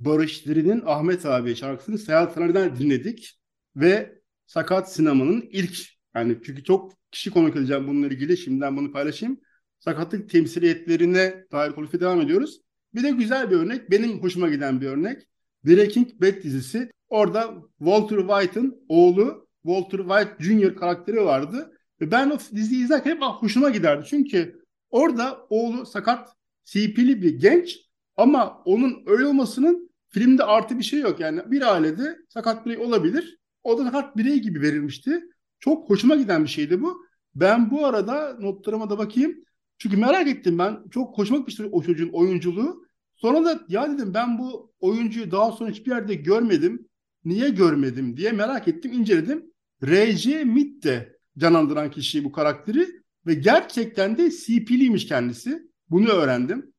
Barış 0.06 0.46
Diri'nin 0.46 0.84
Ahmet 0.86 1.26
abi 1.26 1.56
şarkısını 1.56 1.98
Seyahat 1.98 2.36
Taner'den 2.36 2.76
dinledik 2.76 3.40
ve 3.76 4.22
Sakat 4.46 4.94
Sinema'nın 4.94 5.42
ilk 5.52 5.80
yani 6.16 6.38
çünkü 6.46 6.64
çok 6.64 6.94
kişi 7.12 7.32
konuk 7.32 7.56
edeceğim 7.56 7.88
bununla 7.88 8.08
ilgili 8.08 8.38
şimdiden 8.38 8.78
bunu 8.78 8.92
paylaşayım. 8.92 9.40
Sakatlık 9.80 10.30
temsiliyetlerine 10.30 11.46
dair 11.52 11.72
konuşmaya 11.72 12.00
devam 12.00 12.22
ediyoruz. 12.22 12.62
Bir 12.94 13.04
de 13.04 13.10
güzel 13.10 13.52
bir 13.52 13.56
örnek 13.56 13.92
benim 13.92 14.24
hoşuma 14.24 14.50
giden 14.50 14.82
bir 14.82 14.88
örnek. 14.88 15.22
Breaking 15.66 16.22
Bad 16.22 16.44
dizisi. 16.44 16.92
Orada 17.10 17.54
Walter 17.78 18.18
White'ın 18.18 18.86
oğlu 18.90 19.48
Walter 19.64 19.98
White 19.98 20.44
Jr. 20.44 20.76
karakteri 20.76 21.26
vardı. 21.26 21.72
Ve 22.02 22.12
ben 22.12 22.30
o 22.30 22.38
diziyi 22.56 22.84
izlerken 22.84 23.12
hep 23.12 23.22
hoşuma 23.22 23.70
giderdi. 23.70 24.06
Çünkü 24.10 24.62
orada 24.90 25.48
oğlu 25.50 25.86
sakat 25.86 26.30
CP'li 26.64 27.22
bir 27.22 27.40
genç 27.40 27.80
ama 28.18 28.62
onun 28.66 29.04
öyle 29.06 29.26
olmasının 29.26 29.85
filmde 30.16 30.44
artı 30.44 30.80
bir 30.80 30.84
şey 30.84 31.00
yok. 31.00 31.20
Yani 31.20 31.42
bir 31.52 31.74
ailede 31.74 32.18
sakat 32.30 32.66
birey 32.66 32.78
olabilir. 32.78 33.40
O 33.64 33.78
da 33.78 33.84
sakat 33.84 34.18
birey 34.18 34.40
gibi 34.40 34.62
verilmişti. 34.62 35.24
Çok 35.60 35.90
hoşuma 35.90 36.16
giden 36.16 36.44
bir 36.44 36.50
şeydi 36.50 36.82
bu. 36.82 37.06
Ben 37.36 37.72
bu 37.72 37.86
arada 37.86 38.38
notlarıma 38.40 38.90
da 38.90 38.98
bakayım. 38.98 39.36
Çünkü 39.78 39.98
merak 39.98 40.28
ettim 40.28 40.58
ben. 40.58 40.80
Çok 40.92 41.18
hoşuma 41.18 41.38
gitmişti 41.38 41.70
o 41.72 41.84
çocuğun 41.84 42.10
oyunculuğu. 42.10 42.86
Sonra 43.16 43.46
da 43.46 43.60
ya 43.68 43.92
dedim 43.92 44.14
ben 44.14 44.40
bu 44.40 44.74
oyuncuyu 44.80 45.32
daha 45.32 45.52
sonra 45.52 45.70
hiçbir 45.70 45.92
yerde 45.92 46.16
görmedim. 46.16 46.88
Niye 47.26 47.50
görmedim 47.50 48.18
diye 48.18 48.32
merak 48.32 48.68
ettim, 48.68 48.94
inceledim. 48.94 49.46
R.J. 49.84 50.44
Mitte 50.44 51.18
canlandıran 51.38 51.92
kişi 51.92 52.24
bu 52.24 52.32
karakteri 52.32 52.88
ve 53.28 53.34
gerçekten 53.34 54.18
de 54.18 54.32
CP'liymiş 54.32 55.08
kendisi. 55.08 55.72
Bunu 55.90 56.10
öğrendim. 56.10 56.74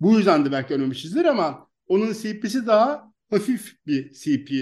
Bu 0.00 0.16
yüzden 0.16 0.44
de 0.44 0.52
belki 0.52 0.74
ölmemişizdir 0.74 1.24
ama 1.24 1.69
onun 1.90 2.12
CP'si 2.12 2.66
daha 2.66 3.12
hafif 3.30 3.76
bir 3.86 4.12
CP. 4.12 4.52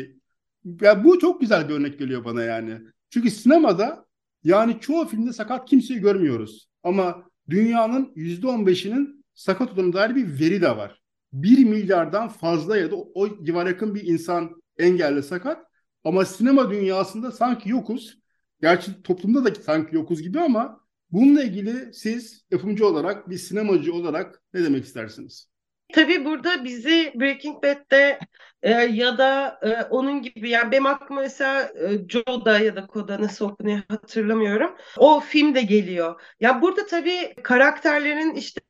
Ya 0.80 1.04
bu 1.04 1.18
çok 1.18 1.40
güzel 1.40 1.68
bir 1.68 1.75
örnek 1.75 1.99
geliyor 1.99 2.25
bana 2.25 2.42
yani. 2.42 2.80
Çünkü 3.11 3.30
sinemada 3.30 4.06
yani 4.44 4.80
çoğu 4.80 5.08
filmde 5.08 5.32
sakat 5.32 5.68
kimseyi 5.68 6.00
görmüyoruz. 6.00 6.68
Ama 6.82 7.30
dünyanın 7.50 8.12
%15'inin 8.16 9.25
sakat 9.35 9.73
olduğuna 9.73 9.92
dair 9.92 10.14
bir 10.14 10.40
veri 10.40 10.62
de 10.62 10.76
var. 10.76 11.02
1 11.32 11.64
milyardan 11.64 12.28
fazla 12.28 12.76
ya 12.76 12.90
da 12.90 12.97
o 12.97 13.44
civara 13.44 13.68
yakın 13.68 13.94
bir 13.94 14.04
insan 14.04 14.62
engelli 14.78 15.23
sakat. 15.23 15.66
Ama 16.04 16.25
sinema 16.25 16.70
dünyasında 16.70 17.32
sanki 17.32 17.70
yokuz. 17.70 18.18
Gerçi 18.61 19.02
toplumda 19.02 19.44
da 19.44 19.54
sanki 19.54 19.97
yokuz 19.97 20.23
gibi 20.23 20.40
ama 20.40 20.80
bununla 21.11 21.42
ilgili 21.42 21.94
siz 21.94 22.44
yapımcı 22.50 22.87
olarak, 22.87 23.30
bir 23.30 23.38
sinemacı 23.38 23.94
olarak 23.94 24.42
ne 24.54 24.64
demek 24.64 24.85
istersiniz? 24.85 25.50
Tabii 25.92 26.25
burada 26.25 26.64
bizi 26.64 27.12
Breaking 27.14 27.62
Bad'de 27.62 28.18
e, 28.62 28.71
ya 28.73 29.18
da 29.18 29.59
e, 29.62 29.83
onun 29.90 30.23
gibi 30.23 30.50
yani 30.50 30.73
benim 30.73 30.87
aklıma 30.87 31.21
mesela 31.21 31.62
e, 31.62 32.09
Joda 32.09 32.59
ya 32.59 32.76
da 32.76 32.87
Koda 32.87 33.23
nasıl 33.23 33.45
okunuyor 33.50 33.80
hatırlamıyorum. 33.88 34.76
O 34.97 35.21
film 35.21 35.54
de 35.54 35.62
geliyor. 35.62 36.21
Ya 36.40 36.62
burada 36.62 36.87
tabii 36.87 37.35
karakterlerin 37.42 38.35
işte 38.35 38.61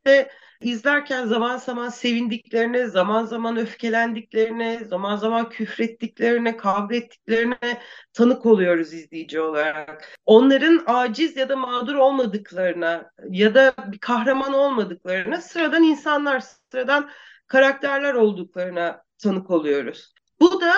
izlerken 0.61 1.27
zaman 1.27 1.57
zaman 1.57 1.89
sevindiklerine, 1.89 2.87
zaman 2.87 3.25
zaman 3.25 3.57
öfkelendiklerine, 3.57 4.85
zaman 4.85 5.17
zaman 5.17 5.49
küfrettiklerine, 5.49 6.57
kavga 6.57 6.97
ettiklerine 6.97 7.81
tanık 8.13 8.47
oluyoruz 8.47 8.93
izleyici 8.93 9.41
olarak. 9.41 10.19
Onların 10.27 10.83
aciz 10.87 11.37
ya 11.37 11.49
da 11.49 11.57
mağdur 11.57 11.95
olmadıklarına 11.95 13.11
ya 13.31 13.55
da 13.55 13.75
bir 13.93 13.99
kahraman 13.99 14.53
olmadıklarına 14.53 15.41
sıradan 15.41 15.83
insanlar, 15.83 16.45
sıradan 16.71 17.11
karakterler 17.47 18.15
olduklarına 18.15 19.03
tanık 19.19 19.51
oluyoruz. 19.51 20.15
Bu 20.41 20.61
da 20.61 20.73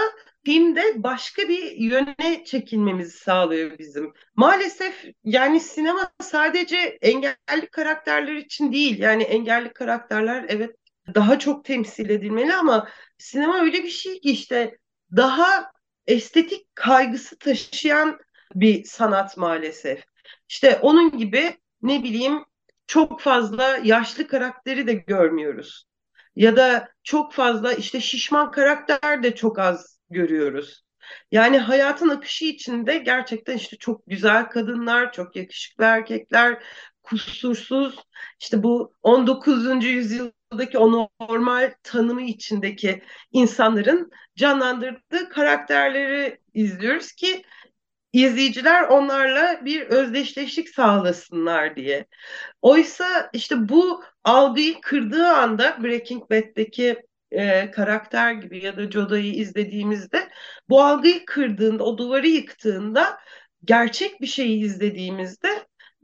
filmde 0.44 1.02
başka 1.02 1.48
bir 1.48 1.72
yöne 1.72 2.44
çekilmemizi 2.44 3.18
sağlıyor 3.18 3.78
bizim. 3.78 4.12
Maalesef 4.36 5.04
yani 5.24 5.60
sinema 5.60 6.12
sadece 6.20 6.76
engelli 7.02 7.66
karakterler 7.72 8.36
için 8.36 8.72
değil. 8.72 8.98
Yani 8.98 9.22
engelli 9.22 9.72
karakterler 9.72 10.44
evet 10.48 10.76
daha 11.14 11.38
çok 11.38 11.64
temsil 11.64 12.10
edilmeli 12.10 12.54
ama 12.54 12.88
sinema 13.18 13.60
öyle 13.60 13.82
bir 13.82 13.88
şey 13.88 14.20
ki 14.20 14.30
işte 14.30 14.78
daha 15.16 15.70
estetik 16.06 16.76
kaygısı 16.76 17.38
taşıyan 17.38 18.18
bir 18.54 18.84
sanat 18.84 19.36
maalesef. 19.36 20.04
İşte 20.48 20.78
onun 20.82 21.18
gibi 21.18 21.56
ne 21.82 22.02
bileyim 22.02 22.44
çok 22.86 23.20
fazla 23.20 23.78
yaşlı 23.84 24.26
karakteri 24.28 24.86
de 24.86 24.94
görmüyoruz. 24.94 25.84
Ya 26.36 26.56
da 26.56 26.88
çok 27.02 27.32
fazla 27.32 27.72
işte 27.72 28.00
şişman 28.00 28.50
karakter 28.50 29.22
de 29.22 29.34
çok 29.34 29.58
az 29.58 29.99
görüyoruz. 30.10 30.82
Yani 31.32 31.58
hayatın 31.58 32.08
akışı 32.08 32.44
içinde 32.44 32.98
gerçekten 32.98 33.56
işte 33.56 33.76
çok 33.76 34.06
güzel 34.06 34.44
kadınlar, 34.44 35.12
çok 35.12 35.36
yakışıklı 35.36 35.84
erkekler, 35.84 36.62
kusursuz. 37.02 37.98
İşte 38.40 38.62
bu 38.62 38.94
19. 39.02 39.84
yüzyıl 39.84 40.30
tiyatrodaki 40.50 40.78
o 40.78 41.08
normal 41.20 41.72
tanımı 41.82 42.22
içindeki 42.22 43.02
insanların 43.32 44.10
canlandırdığı 44.36 45.28
karakterleri 45.28 46.40
izliyoruz 46.54 47.12
ki 47.12 47.42
izleyiciler 48.12 48.82
onlarla 48.82 49.64
bir 49.64 49.80
özdeşleşik 49.82 50.68
sağlasınlar 50.68 51.76
diye. 51.76 52.06
Oysa 52.62 53.30
işte 53.32 53.68
bu 53.68 54.04
algıyı 54.24 54.80
kırdığı 54.80 55.26
anda 55.28 55.82
Breaking 55.82 56.30
Bad'deki 56.30 57.02
e, 57.30 57.70
karakter 57.70 58.32
gibi 58.32 58.64
ya 58.64 58.76
da 58.76 58.90
Joda'yı 58.90 59.34
izlediğimizde 59.34 60.28
bu 60.68 60.82
algıyı 60.82 61.24
kırdığında, 61.24 61.84
o 61.84 61.98
duvarı 61.98 62.28
yıktığında 62.28 63.18
gerçek 63.64 64.20
bir 64.20 64.26
şeyi 64.26 64.64
izlediğimizde 64.64 65.48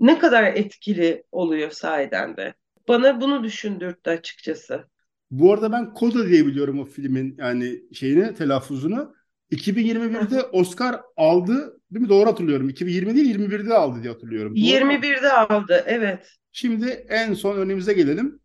ne 0.01 0.19
kadar 0.19 0.45
etkili 0.45 1.25
oluyor 1.33 1.71
sahiden 1.71 2.37
de. 2.37 2.55
Bana 2.89 3.21
bunu 3.21 3.45
düşündürttü 3.45 4.11
açıkçası. 4.11 4.85
Bu 5.31 5.53
arada 5.53 5.73
ben 5.73 5.95
Koda 5.95 6.29
diye 6.29 6.47
biliyorum 6.47 6.81
o 6.81 6.85
filmin 6.85 7.35
yani 7.39 7.81
şeyini, 7.93 8.35
telaffuzunu. 8.35 9.15
2021'de 9.51 10.43
Oscar 10.43 11.01
aldı. 11.17 11.81
Değil 11.91 12.03
mi? 12.03 12.09
Doğru 12.09 12.31
hatırlıyorum. 12.31 12.69
2020 12.69 13.15
değil 13.15 13.39
21'de 13.39 13.75
aldı 13.75 14.03
diye 14.03 14.13
hatırlıyorum. 14.13 14.57
Doğru 14.57 14.85
mu? 14.85 14.93
21'de 14.93 15.33
aldı, 15.33 15.85
evet. 15.87 16.31
Şimdi 16.53 17.07
en 17.09 17.35
son 17.35 17.57
önümüze 17.57 17.93
gelelim. 17.93 18.41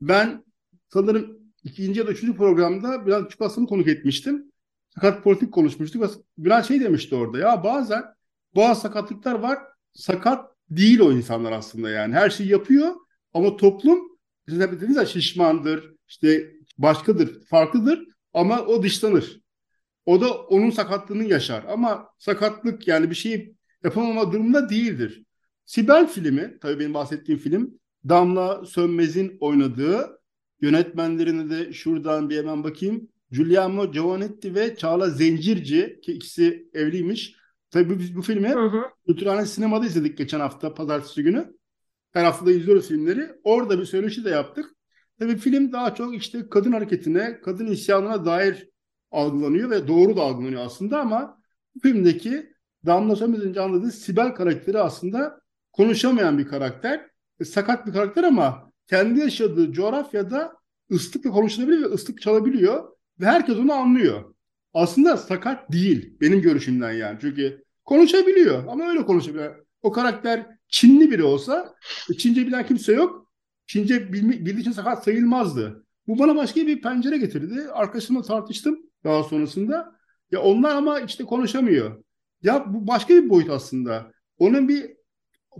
Ben 0.00 0.44
sanırım 0.88 1.39
ikinci 1.64 2.00
ya 2.00 2.06
da 2.06 2.10
üçüncü 2.10 2.36
programda 2.36 3.06
Bülent 3.06 3.24
Küçükaslan'ı 3.24 3.66
konuk 3.66 3.88
etmiştim. 3.88 4.52
Sakat 4.94 5.24
politik 5.24 5.52
konuşmuştuk. 5.52 6.02
ve 6.02 6.06
Bülent 6.38 6.66
şey 6.66 6.80
demişti 6.80 7.14
orada. 7.14 7.38
Ya 7.38 7.64
bazen 7.64 8.04
bazı 8.56 8.80
sakatlıklar 8.80 9.34
var. 9.34 9.58
Sakat 9.92 10.50
değil 10.70 11.00
o 11.00 11.12
insanlar 11.12 11.52
aslında 11.52 11.90
yani. 11.90 12.14
Her 12.14 12.30
şeyi 12.30 12.50
yapıyor 12.50 12.94
ama 13.34 13.56
toplum 13.56 13.98
sizin 14.48 14.60
hep 14.60 14.72
dediniz 14.72 14.96
ya 14.96 15.06
şişmandır, 15.06 15.94
işte 16.08 16.52
başkadır, 16.78 17.44
farklıdır 17.44 18.04
ama 18.34 18.60
o 18.60 18.82
dışlanır. 18.82 19.40
O 20.06 20.20
da 20.20 20.34
onun 20.34 20.70
sakatlığını 20.70 21.24
yaşar. 21.24 21.64
Ama 21.68 22.08
sakatlık 22.18 22.88
yani 22.88 23.10
bir 23.10 23.14
şeyi 23.14 23.54
yapamama 23.84 24.32
durumunda 24.32 24.70
değildir. 24.70 25.24
Sibel 25.64 26.06
filmi, 26.06 26.58
tabii 26.60 26.78
benim 26.78 26.94
bahsettiğim 26.94 27.40
film, 27.40 27.80
Damla 28.08 28.64
Sönmez'in 28.66 29.36
oynadığı, 29.40 30.19
yönetmenlerine 30.60 31.50
de 31.50 31.72
şuradan 31.72 32.30
bir 32.30 32.38
hemen 32.38 32.64
bakayım. 32.64 33.08
Giuliano 33.30 33.92
Giovanetti 33.92 34.54
ve 34.54 34.76
Çağla 34.76 35.10
Zencirci 35.10 36.00
ki 36.02 36.12
ikisi 36.12 36.68
evliymiş. 36.74 37.36
Tabii 37.70 37.98
biz 37.98 38.16
bu 38.16 38.22
filmi 38.22 38.48
Hı 38.48 38.66
hı. 38.66 38.82
Kültürhane 39.06 39.46
Sinema'da 39.46 39.86
izledik 39.86 40.18
geçen 40.18 40.40
hafta 40.40 40.74
pazartesi 40.74 41.22
günü. 41.22 41.54
Her 42.12 42.24
hafta 42.24 42.46
da 42.46 42.52
izliyoruz 42.52 42.88
filmleri. 42.88 43.30
Orada 43.44 43.78
bir 43.78 43.84
söyleşi 43.84 44.24
de 44.24 44.30
yaptık. 44.30 44.66
Tabii 45.18 45.36
film 45.36 45.72
daha 45.72 45.94
çok 45.94 46.14
işte 46.14 46.48
kadın 46.50 46.72
hareketine, 46.72 47.40
kadın 47.40 47.66
isyanına 47.66 48.24
dair 48.24 48.68
algılanıyor 49.10 49.70
ve 49.70 49.88
doğru 49.88 50.16
da 50.16 50.22
algılanıyor 50.22 50.66
aslında 50.66 51.00
ama 51.00 51.42
bu 51.74 51.80
filmdeki 51.80 52.52
Damla 52.86 53.16
Sönmez'in 53.16 53.52
canladığı 53.52 53.90
Sibel 53.90 54.34
karakteri 54.34 54.78
aslında 54.78 55.40
konuşamayan 55.72 56.38
bir 56.38 56.46
karakter. 56.46 57.06
E, 57.40 57.44
sakat 57.44 57.86
bir 57.86 57.92
karakter 57.92 58.24
ama 58.24 58.69
kendi 58.90 59.20
yaşadığı 59.20 59.72
coğrafyada 59.72 60.52
ıslıkla 60.92 61.30
konuşulabiliyor 61.30 61.90
ve 61.90 61.94
ıslık 61.94 62.22
çalabiliyor 62.22 62.84
ve 63.20 63.26
herkes 63.26 63.56
onu 63.56 63.72
anlıyor. 63.72 64.34
Aslında 64.74 65.16
sakat 65.16 65.72
değil 65.72 66.16
benim 66.20 66.40
görüşümden 66.40 66.92
yani. 66.92 67.18
Çünkü 67.20 67.64
konuşabiliyor 67.84 68.64
ama 68.68 68.88
öyle 68.88 69.06
konuşabiliyor. 69.06 69.66
O 69.82 69.92
karakter 69.92 70.46
Çinli 70.68 71.10
biri 71.10 71.22
olsa 71.22 71.74
Çince 72.18 72.46
bilen 72.46 72.66
kimse 72.66 72.92
yok. 72.92 73.32
Çince 73.66 74.12
bildiği 74.12 74.60
için 74.60 74.72
sakat 74.72 75.04
sayılmazdı. 75.04 75.86
Bu 76.06 76.18
bana 76.18 76.36
başka 76.36 76.66
bir 76.66 76.82
pencere 76.82 77.18
getirdi. 77.18 77.70
Arkadaşımla 77.72 78.22
tartıştım 78.22 78.78
daha 79.04 79.22
sonrasında. 79.22 79.96
Ya 80.30 80.42
onlar 80.42 80.74
ama 80.76 81.00
işte 81.00 81.24
konuşamıyor. 81.24 82.04
Ya 82.42 82.64
bu 82.74 82.86
başka 82.86 83.14
bir 83.14 83.30
boyut 83.30 83.50
aslında. 83.50 84.12
Onun 84.38 84.68
bir 84.68 84.90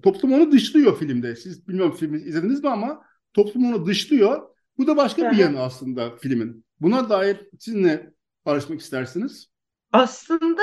toplum 0.02 0.32
onu 0.32 0.52
dışlıyor 0.52 0.98
filmde. 0.98 1.36
Siz 1.36 1.68
bilmiyorum 1.68 1.96
filmi 1.96 2.18
izlediniz 2.18 2.62
mi 2.62 2.70
ama 2.70 3.09
toplum 3.34 3.74
onu 3.74 3.86
dışlıyor. 3.86 4.42
Bu 4.78 4.86
da 4.86 4.96
başka 4.96 5.30
bir 5.30 5.36
yanı 5.36 5.62
aslında 5.62 6.16
filmin. 6.16 6.64
Buna 6.80 7.10
dair 7.10 7.36
siz 7.58 7.74
ne 7.74 8.10
paylaşmak 8.44 8.80
istersiniz? 8.80 9.48
Aslında 9.92 10.62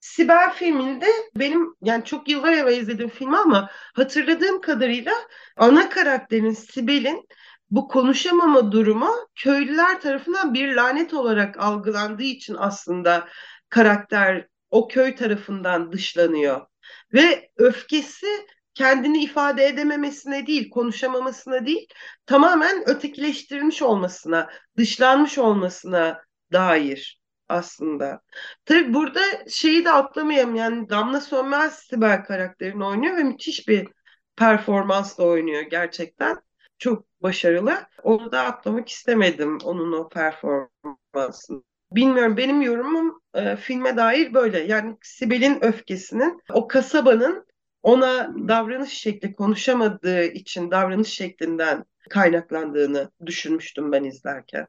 Sibel 0.00 0.52
filminde 0.52 1.06
benim 1.36 1.74
yani 1.82 2.04
çok 2.04 2.28
yıllar 2.28 2.52
evvel 2.52 2.78
izlediğim 2.78 3.10
film 3.10 3.34
ama 3.34 3.70
hatırladığım 3.94 4.60
kadarıyla 4.60 5.12
ana 5.56 5.88
karakterin 5.88 6.50
Sibel'in 6.50 7.28
bu 7.70 7.88
konuşamama 7.88 8.72
durumu 8.72 9.10
köylüler 9.34 10.00
tarafından 10.00 10.54
bir 10.54 10.74
lanet 10.74 11.14
olarak 11.14 11.58
algılandığı 11.58 12.22
için 12.22 12.56
aslında 12.58 13.28
karakter 13.68 14.46
o 14.70 14.88
köy 14.88 15.14
tarafından 15.14 15.92
dışlanıyor. 15.92 16.66
Ve 17.12 17.50
öfkesi 17.56 18.46
kendini 18.76 19.22
ifade 19.22 19.66
edememesine 19.66 20.46
değil, 20.46 20.70
konuşamamasına 20.70 21.66
değil, 21.66 21.88
tamamen 22.26 22.88
ötekileştirilmiş 22.88 23.82
olmasına, 23.82 24.50
dışlanmış 24.76 25.38
olmasına 25.38 26.24
dair 26.52 27.20
aslında. 27.48 28.20
Tabii 28.64 28.94
burada 28.94 29.20
şeyi 29.48 29.84
de 29.84 29.92
atlamayalım 29.92 30.54
yani 30.54 30.88
Damla 30.88 31.20
Sönmez 31.20 31.74
Sibel 31.74 32.24
karakterini 32.24 32.84
oynuyor 32.84 33.16
ve 33.16 33.22
müthiş 33.22 33.68
bir 33.68 33.88
performansla 34.36 35.24
oynuyor 35.24 35.62
gerçekten. 35.62 36.36
Çok 36.78 37.06
başarılı. 37.22 37.78
Onu 38.02 38.32
da 38.32 38.42
atlamak 38.42 38.88
istemedim 38.88 39.58
onun 39.64 39.92
o 39.92 40.08
performansını. 40.08 41.62
Bilmiyorum 41.92 42.36
benim 42.36 42.62
yorumum 42.62 43.20
e, 43.34 43.56
filme 43.56 43.96
dair 43.96 44.34
böyle. 44.34 44.58
Yani 44.58 44.96
Sibel'in 45.02 45.64
öfkesinin 45.64 46.40
o 46.52 46.68
kasabanın 46.68 47.45
ona 47.86 48.34
davranış 48.48 48.92
şekli 48.92 49.32
konuşamadığı 49.32 50.24
için 50.24 50.70
davranış 50.70 51.08
şeklinden 51.08 51.84
kaynaklandığını 52.10 53.10
düşünmüştüm 53.26 53.92
ben 53.92 54.04
izlerken. 54.04 54.66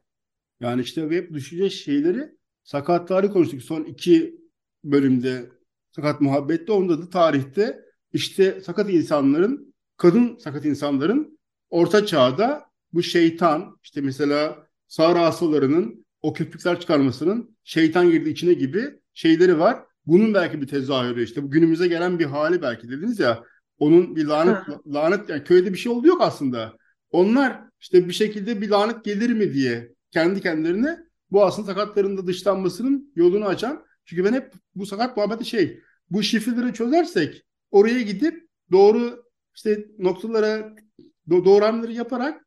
Yani 0.60 0.82
işte 0.82 1.10
hep 1.10 1.32
düşünce 1.32 1.70
şeyleri 1.70 2.30
sakatları 2.62 3.32
konuştuk 3.32 3.62
son 3.62 3.84
iki 3.84 4.40
bölümde 4.84 5.48
sakat 5.90 6.20
muhabbette 6.20 6.72
onda 6.72 7.02
da 7.02 7.10
tarihte 7.10 7.84
işte 8.12 8.60
sakat 8.60 8.90
insanların 8.90 9.74
kadın 9.96 10.36
sakat 10.36 10.64
insanların 10.64 11.38
orta 11.70 12.06
çağda 12.06 12.64
bu 12.92 13.02
şeytan 13.02 13.78
işte 13.82 14.00
mesela 14.00 14.66
Sahra 14.88 15.22
hastalarının 15.22 16.06
o 16.22 16.32
köpükler 16.32 16.80
çıkarmasının 16.80 17.56
şeytan 17.64 18.10
girdi 18.10 18.30
içine 18.30 18.52
gibi 18.52 19.00
şeyleri 19.14 19.58
var. 19.58 19.87
Bunun 20.08 20.34
belki 20.34 20.60
bir 20.60 20.66
tezahürü 20.66 21.24
işte 21.24 21.42
bu 21.42 21.50
günümüze 21.50 21.88
gelen 21.88 22.18
bir 22.18 22.24
hali 22.24 22.62
belki 22.62 22.88
dediniz 22.88 23.18
ya 23.20 23.44
onun 23.78 24.16
bir 24.16 24.24
lanet 24.26 24.56
Hı. 24.56 24.80
lanet 24.94 25.28
yani 25.28 25.44
köyde 25.44 25.72
bir 25.72 25.78
şey 25.78 25.92
oldu 25.92 26.06
yok 26.06 26.22
aslında. 26.22 26.76
Onlar 27.10 27.60
işte 27.80 28.08
bir 28.08 28.12
şekilde 28.12 28.60
bir 28.60 28.68
lanet 28.68 29.04
gelir 29.04 29.30
mi 29.30 29.52
diye 29.54 29.92
kendi 30.10 30.40
kendilerine 30.40 30.98
bu 31.30 31.44
aslında 31.44 31.66
sakatların 31.66 32.16
da 32.18 32.26
dışlanmasının 32.26 33.12
yolunu 33.16 33.44
açan. 33.44 33.84
Çünkü 34.04 34.24
ben 34.24 34.32
hep 34.32 34.52
bu 34.74 34.86
sakat 34.86 35.16
muhabbeti 35.16 35.44
şey 35.44 35.80
bu 36.10 36.22
şifreleri 36.22 36.72
çözersek 36.74 37.42
oraya 37.70 38.02
gidip 38.02 38.48
doğru 38.72 39.24
işte 39.54 39.86
noktalara 39.98 40.74
do- 41.28 41.44
doğru 41.44 41.64
hamleleri 41.64 41.94
yaparak 41.94 42.46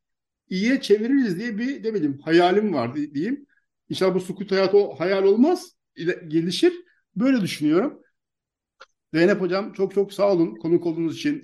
iyiye 0.49 0.81
çeviririz 0.81 1.39
diye 1.39 1.57
bir 1.57 1.83
ne 1.83 1.93
bileyim 1.93 2.19
hayalim 2.25 2.73
var 2.73 2.95
di- 2.95 3.13
diyeyim. 3.13 3.45
İnşallah 3.89 4.15
bu 4.15 4.19
sukut 4.21 4.51
hayatı 4.51 4.77
o 4.77 4.99
hayal 4.99 5.23
olmaz. 5.23 5.71
gelişir. 6.27 6.73
Böyle 7.15 7.41
düşünüyorum. 7.41 8.01
Zeynep 9.13 9.41
Hocam 9.41 9.73
çok 9.73 9.93
çok 9.93 10.13
sağ 10.13 10.31
olun 10.31 10.55
konuk 10.55 10.85
olduğunuz 10.85 11.17
için. 11.17 11.43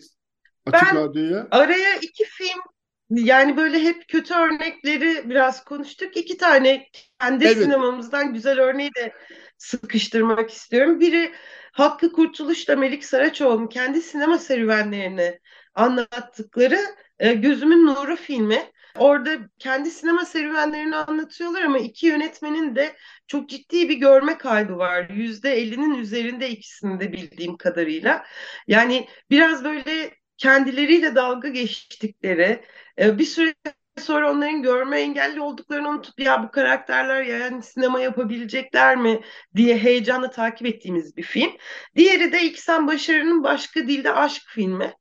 Açık 0.66 0.88
Ben- 0.88 0.96
Radyo'ya. 0.96 1.48
Araya 1.52 1.96
iki 1.96 2.26
film 2.26 2.62
yani 3.10 3.58
böyle 3.58 3.80
hep 3.84 4.08
kötü 4.08 4.34
örnekleri 4.34 5.30
biraz 5.30 5.64
konuştuk. 5.64 6.18
İki 6.18 6.38
tane 6.38 6.88
kendi 7.20 7.46
Evet. 7.46 7.58
sinemamızdan 7.58 8.34
güzel 8.34 8.60
örneği 8.60 8.90
de 8.96 9.14
sıkıştırmak 9.58 10.52
istiyorum. 10.52 11.00
Biri 11.00 11.32
Hakkı 11.72 12.12
Kurtuluş'la 12.12 12.76
Melik 12.76 13.06
Saraçoğlu'nun 13.06 13.68
kendi 13.68 14.02
sinema 14.02 14.38
serüvenlerini 14.38 15.40
anlattıkları 15.76 16.80
e, 17.20 17.34
Gözümün 17.34 17.86
Nuru 17.86 18.16
filmi. 18.16 18.72
Orada 19.00 19.38
kendi 19.60 19.92
sinema 19.92 20.26
serüvenlerini 20.26 20.96
anlatıyorlar 20.96 21.62
ama 21.62 21.78
iki 21.80 22.08
yönetmenin 22.08 22.76
de 22.76 22.96
çok 23.28 23.50
ciddi 23.50 23.90
bir 23.90 23.96
görme 23.98 24.38
kaybı 24.38 24.78
var. 24.78 25.10
Yüzde 25.10 25.52
ellinin 25.52 25.96
üzerinde 25.96 26.50
ikisini 26.50 27.00
de 27.00 27.12
bildiğim 27.14 27.58
kadarıyla. 27.58 28.26
Yani 28.68 29.08
biraz 29.30 29.64
böyle 29.64 30.14
kendileriyle 30.38 31.16
dalga 31.16 31.48
geçtikleri, 31.50 32.64
e, 33.00 33.20
bir 33.20 33.26
süre 33.26 33.54
sonra 34.00 34.32
onların 34.32 34.62
görme 34.62 35.00
engelli 35.00 35.42
olduklarını 35.42 35.90
unutup 35.90 36.20
ya 36.20 36.44
bu 36.44 36.52
karakterler 36.52 37.24
yani 37.24 37.64
sinema 37.64 38.00
yapabilecekler 38.00 38.98
mi 38.98 39.22
diye 39.56 39.78
heyecanla 39.78 40.30
takip 40.30 40.68
ettiğimiz 40.68 41.18
bir 41.18 41.24
film. 41.24 41.52
Diğeri 41.96 42.32
de 42.32 42.44
İhsan 42.44 42.88
Başarı'nın 42.88 43.44
Başka 43.44 43.80
Dilde 43.88 44.12
Aşk 44.14 44.44
filmi. 44.48 44.94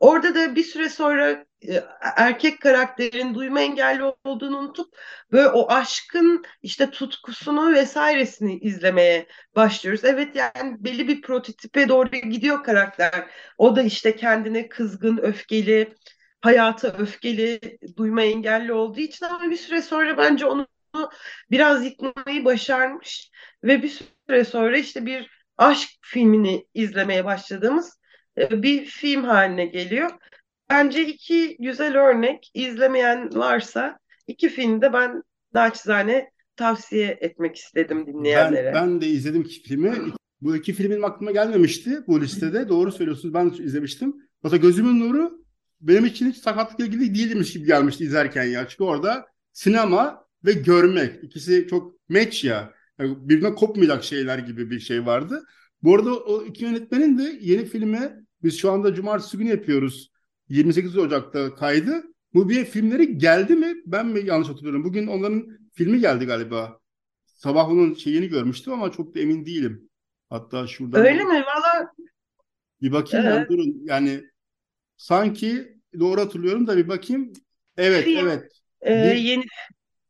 Orada 0.00 0.34
da 0.34 0.56
bir 0.56 0.62
süre 0.62 0.88
sonra 0.88 1.46
erkek 2.00 2.60
karakterin 2.60 3.34
duyma 3.34 3.60
engelli 3.60 4.02
olduğunu 4.24 4.58
unutup 4.58 4.96
böyle 5.32 5.48
o 5.48 5.72
aşkın 5.72 6.44
işte 6.62 6.90
tutkusunu 6.90 7.72
vesairesini 7.72 8.58
izlemeye 8.58 9.26
başlıyoruz. 9.56 10.04
Evet 10.04 10.36
yani 10.36 10.76
belli 10.84 11.08
bir 11.08 11.22
prototipe 11.22 11.88
doğru 11.88 12.08
gidiyor 12.10 12.64
karakter. 12.64 13.30
O 13.58 13.76
da 13.76 13.82
işte 13.82 14.16
kendine 14.16 14.68
kızgın, 14.68 15.16
öfkeli, 15.16 15.94
hayata 16.40 16.88
öfkeli, 16.88 17.60
duyma 17.96 18.22
engelli 18.22 18.72
olduğu 18.72 19.00
için 19.00 19.26
ama 19.26 19.50
bir 19.50 19.56
süre 19.56 19.82
sonra 19.82 20.18
bence 20.18 20.46
onu 20.46 20.66
biraz 21.50 21.84
yıkmayı 21.84 22.44
başarmış 22.44 23.30
ve 23.64 23.82
bir 23.82 23.88
süre 24.28 24.44
sonra 24.44 24.78
işte 24.78 25.06
bir 25.06 25.44
aşk 25.58 25.90
filmini 26.00 26.66
izlemeye 26.74 27.24
başladığımız 27.24 27.98
e, 28.38 28.62
bir 28.62 28.84
film 28.84 29.24
haline 29.24 29.66
geliyor. 29.66 30.10
Bence 30.70 31.06
iki 31.06 31.56
güzel 31.60 31.96
örnek 31.96 32.50
izlemeyen 32.54 33.34
varsa 33.34 33.98
iki 34.26 34.48
filmi 34.48 34.82
de 34.82 34.92
ben 34.92 35.22
naçizane 35.54 36.30
tavsiye 36.56 37.18
etmek 37.20 37.56
istedim 37.56 38.06
dinleyenlere. 38.06 38.72
Ben, 38.74 38.74
ben 38.74 39.00
de 39.00 39.06
izledim 39.06 39.42
iki 39.42 39.62
filmi. 39.62 39.92
Bu 40.40 40.56
iki 40.56 40.72
filmin 40.72 41.02
aklıma 41.02 41.32
gelmemişti 41.32 42.00
bu 42.06 42.20
listede. 42.20 42.68
Doğru 42.68 42.92
söylüyorsunuz. 42.92 43.34
Ben 43.34 43.64
izlemiştim. 43.64 44.14
Mesela 44.42 44.60
Gözümün 44.60 45.00
Nuru 45.00 45.44
benim 45.80 46.04
için 46.04 46.30
hiç 46.30 46.36
sakatlıkla 46.36 46.84
ilgili 46.84 47.14
değilmiş 47.14 47.52
gibi 47.52 47.66
gelmişti 47.66 48.04
izlerken 48.04 48.44
ya. 48.44 48.68
Çünkü 48.68 48.84
orada 48.84 49.26
sinema 49.52 50.26
ve 50.44 50.52
görmek 50.52 51.24
ikisi 51.24 51.66
çok 51.70 52.08
match 52.08 52.44
ya. 52.44 52.72
Yani 52.98 53.28
birbirine 53.28 53.54
kopmayacak 53.54 54.04
şeyler 54.04 54.38
gibi 54.38 54.70
bir 54.70 54.80
şey 54.80 55.06
vardı. 55.06 55.44
Bu 55.82 55.94
arada 55.94 56.16
o 56.16 56.44
iki 56.44 56.64
yönetmenin 56.64 57.18
de 57.18 57.38
yeni 57.40 57.66
filmi 57.66 58.12
biz 58.42 58.58
şu 58.58 58.72
anda 58.72 58.94
cumartesi 58.94 59.38
günü 59.38 59.48
yapıyoruz. 59.48 60.13
28 60.48 60.96
Ocak'ta 60.98 61.54
kaydı. 61.54 62.04
Bu 62.34 62.48
bir 62.48 62.64
filmleri 62.64 63.18
geldi 63.18 63.56
mi? 63.56 63.74
Ben 63.86 64.06
mi 64.06 64.20
yanlış 64.26 64.48
hatırlıyorum? 64.48 64.84
Bugün 64.84 65.06
onların 65.06 65.58
filmi 65.72 66.00
geldi 66.00 66.24
galiba. 66.24 66.78
Sabah 67.26 67.68
onun 67.68 67.94
şeyini 67.94 68.28
görmüştüm 68.28 68.72
ama 68.72 68.92
çok 68.92 69.14
da 69.14 69.20
emin 69.20 69.46
değilim. 69.46 69.88
Hatta 70.30 70.66
şuradan 70.66 71.00
Öyle 71.06 71.24
mi? 71.24 71.34
Valla 71.34 71.92
bir 72.82 72.92
bakayım 72.92 73.26
Evet. 73.26 73.46
ben 73.50 73.56
durun. 73.56 73.82
Yani 73.84 74.24
sanki 74.96 75.78
doğru 76.00 76.20
hatırlıyorum 76.20 76.66
da 76.66 76.76
bir 76.76 76.88
bakayım. 76.88 77.32
Evet, 77.76 78.04
Film. 78.04 78.28
evet. 78.28 78.52
e, 78.86 78.90
Bir- 79.10 79.16
yeni 79.20 79.44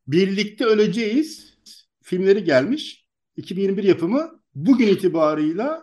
Birlikte 0.06 0.64
Öleceğiz 0.64 1.58
filmleri 2.02 2.44
gelmiş. 2.44 3.06
2021 3.36 3.84
yapımı. 3.84 4.40
Bugün 4.54 4.86
itibarıyla 4.88 5.80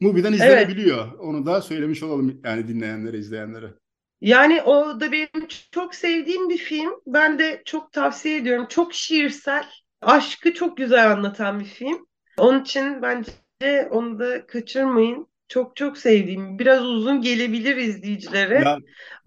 Mubi'den 0.00 0.32
izlenebiliyor. 0.32 1.12
Onu 1.18 1.46
da 1.46 1.60
söylemiş 1.62 2.02
olalım 2.02 2.40
yani 2.44 2.68
dinleyenlere, 2.68 3.18
izleyenlere. 3.18 3.74
Yani 4.22 4.62
o 4.62 5.00
da 5.00 5.12
benim 5.12 5.46
çok 5.70 5.94
sevdiğim 5.94 6.48
bir 6.48 6.58
film. 6.58 6.90
Ben 7.06 7.38
de 7.38 7.62
çok 7.64 7.92
tavsiye 7.92 8.36
ediyorum. 8.36 8.66
Çok 8.68 8.94
şiirsel, 8.94 9.64
aşkı 10.00 10.54
çok 10.54 10.76
güzel 10.76 11.10
anlatan 11.12 11.60
bir 11.60 11.64
film. 11.64 12.06
Onun 12.38 12.62
için 12.62 13.02
bence 13.02 13.88
onu 13.90 14.18
da 14.18 14.46
kaçırmayın. 14.46 15.26
Çok 15.48 15.76
çok 15.76 15.98
sevdiğim. 15.98 16.58
Biraz 16.58 16.84
uzun 16.84 17.20
gelebilir 17.20 17.76
izleyicilere. 17.76 18.54
Ya 18.54 18.78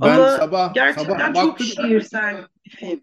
ben 0.02 0.16
Ama 0.16 0.30
sabah 0.30 0.74
Gerçekten 0.74 1.14
sabah 1.14 1.34
çok 1.34 1.52
baktım. 1.52 1.68
şiirsel 1.68 2.36
bir 2.66 2.70
film. 2.70 3.02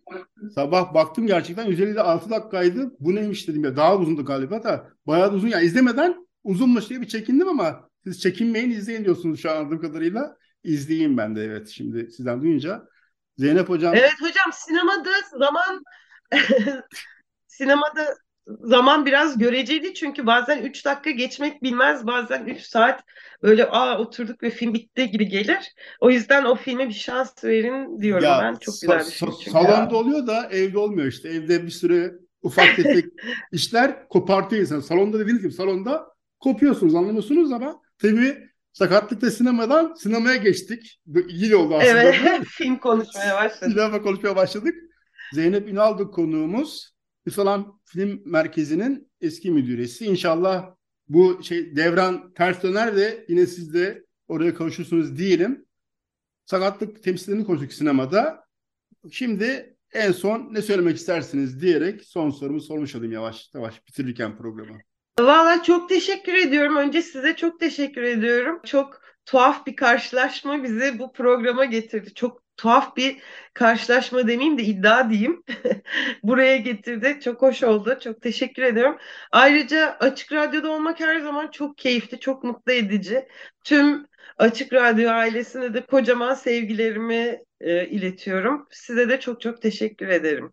Sabah 0.54 0.94
baktım 0.94 1.26
gerçekten 1.26 1.66
üzerinde 1.70 2.00
6 2.00 2.30
dakikaydı. 2.30 2.92
Bu 3.00 3.14
neymiş 3.14 3.48
dedim 3.48 3.64
ya. 3.64 3.76
Daha 3.76 3.96
uzundu 3.96 4.24
galiba 4.24 4.62
da. 4.62 4.88
Bayağı 5.06 5.32
da 5.32 5.36
uzun. 5.36 5.48
Yani 5.48 5.64
izlemeden 5.64 6.26
uzunmuş 6.44 6.90
diye 6.90 7.00
bir 7.00 7.08
çekindim 7.08 7.48
ama 7.48 7.88
siz 8.04 8.20
çekinmeyin 8.20 8.70
izleyin 8.70 9.04
diyorsunuz 9.04 9.40
şu 9.40 9.50
an 9.50 9.56
anladığım 9.56 9.80
kadarıyla. 9.80 10.36
İzleyeyim 10.64 11.16
ben 11.16 11.36
de 11.36 11.44
evet 11.44 11.68
şimdi 11.68 12.10
sizden 12.10 12.42
duyunca. 12.42 12.82
Zeynep 13.38 13.68
hocam 13.68 13.94
Evet 13.94 14.20
hocam 14.20 14.52
sinemada 14.52 15.10
zaman 15.38 15.84
sinemada 17.46 18.16
zaman 18.46 19.06
biraz 19.06 19.38
göreceli 19.38 19.94
çünkü 19.94 20.26
bazen 20.26 20.62
3 20.62 20.84
dakika 20.84 21.10
geçmek 21.10 21.62
bilmez 21.62 22.06
bazen 22.06 22.46
3 22.46 22.62
saat 22.62 23.04
böyle 23.42 23.66
aa 23.66 23.98
oturduk 23.98 24.42
ve 24.42 24.50
film 24.50 24.74
bitti 24.74 25.10
gibi 25.10 25.28
gelir. 25.28 25.74
O 26.00 26.10
yüzden 26.10 26.44
o 26.44 26.54
filme 26.54 26.88
bir 26.88 26.94
şans 26.94 27.44
verin 27.44 28.00
diyorum 28.00 28.24
Ya, 28.24 28.40
ben. 28.42 28.54
Çok 28.56 28.74
güzel 28.80 28.98
bir 28.98 29.10
çünkü. 29.10 29.50
Salonda 29.50 29.96
oluyor 29.96 30.26
da 30.26 30.48
evde 30.50 30.78
olmuyor 30.78 31.06
işte. 31.06 31.28
Evde 31.28 31.62
bir 31.62 31.70
sürü 31.70 32.20
ufak 32.42 32.66
tefek 32.76 33.04
işler 33.52 34.08
kopartıyor 34.08 34.62
insanı. 34.62 34.82
Salonda 34.82 35.18
dediğiniz 35.18 35.42
gibi 35.42 35.52
salonda 35.52 36.06
kopuyorsunuz 36.40 36.94
anlamıyorsunuz 36.94 37.52
ama 37.52 37.80
tabii 37.98 38.51
sakatlıkta 38.72 39.30
sinemadan 39.30 39.94
sinemaya 39.94 40.36
geçtik. 40.36 41.00
İyi 41.28 41.56
oldu 41.56 41.74
aslında. 41.74 42.02
Evet 42.02 42.44
film 42.46 42.76
konuşmaya 42.76 43.34
başladık. 43.36 43.72
Sinema 43.72 44.02
konuşmaya 44.02 44.36
başladık. 44.36 44.74
Zeynep 45.32 45.68
Ünal'dı 45.68 46.10
konuğumuz. 46.10 46.92
İsalam 47.26 47.80
Film 47.84 48.22
Merkezi'nin 48.24 49.10
eski 49.20 49.50
müdüresi. 49.50 50.06
İnşallah 50.06 50.74
bu 51.08 51.42
şey 51.42 51.76
devran 51.76 52.32
ters 52.34 52.62
döner 52.62 52.96
de 52.96 53.24
yine 53.28 53.46
siz 53.46 53.74
de 53.74 54.04
oraya 54.28 54.54
kavuşursunuz 54.54 55.18
diyelim. 55.18 55.66
Sakatlık 56.44 57.02
temsilcilerini 57.02 57.44
konuştuk 57.44 57.72
sinemada. 57.72 58.44
Şimdi 59.10 59.76
en 59.92 60.12
son 60.12 60.54
ne 60.54 60.62
söylemek 60.62 60.96
istersiniz 60.96 61.60
diyerek 61.60 62.04
son 62.04 62.30
sorumu 62.30 62.60
sormuş 62.60 62.94
olayım 62.94 63.12
yavaş 63.12 63.50
yavaş 63.54 63.86
bitirirken 63.86 64.36
programı. 64.36 64.78
Valla 65.20 65.62
çok 65.62 65.88
teşekkür 65.88 66.34
ediyorum. 66.34 66.76
Önce 66.76 67.02
size 67.02 67.36
çok 67.36 67.60
teşekkür 67.60 68.02
ediyorum. 68.02 68.60
Çok 68.64 69.02
tuhaf 69.26 69.66
bir 69.66 69.76
karşılaşma 69.76 70.62
bizi 70.62 70.98
bu 70.98 71.12
programa 71.12 71.64
getirdi. 71.64 72.14
Çok 72.14 72.42
tuhaf 72.56 72.96
bir 72.96 73.18
karşılaşma 73.54 74.28
demeyeyim 74.28 74.58
de 74.58 74.62
iddia 74.62 75.10
diyeyim. 75.10 75.42
Buraya 76.22 76.56
getirdi. 76.56 77.18
Çok 77.24 77.42
hoş 77.42 77.62
oldu. 77.62 77.98
Çok 78.02 78.22
teşekkür 78.22 78.62
ediyorum. 78.62 78.96
Ayrıca 79.32 79.96
Açık 80.00 80.32
Radyo'da 80.32 80.70
olmak 80.70 81.00
her 81.00 81.20
zaman 81.20 81.50
çok 81.50 81.78
keyifli, 81.78 82.20
çok 82.20 82.44
mutlu 82.44 82.72
edici. 82.72 83.28
Tüm 83.64 84.06
Açık 84.38 84.72
Radyo 84.72 85.10
ailesine 85.10 85.74
de 85.74 85.86
kocaman 85.86 86.34
sevgilerimi 86.34 87.38
e, 87.60 87.88
iletiyorum. 87.88 88.66
Size 88.70 89.08
de 89.08 89.20
çok 89.20 89.40
çok 89.40 89.62
teşekkür 89.62 90.08
ederim. 90.08 90.52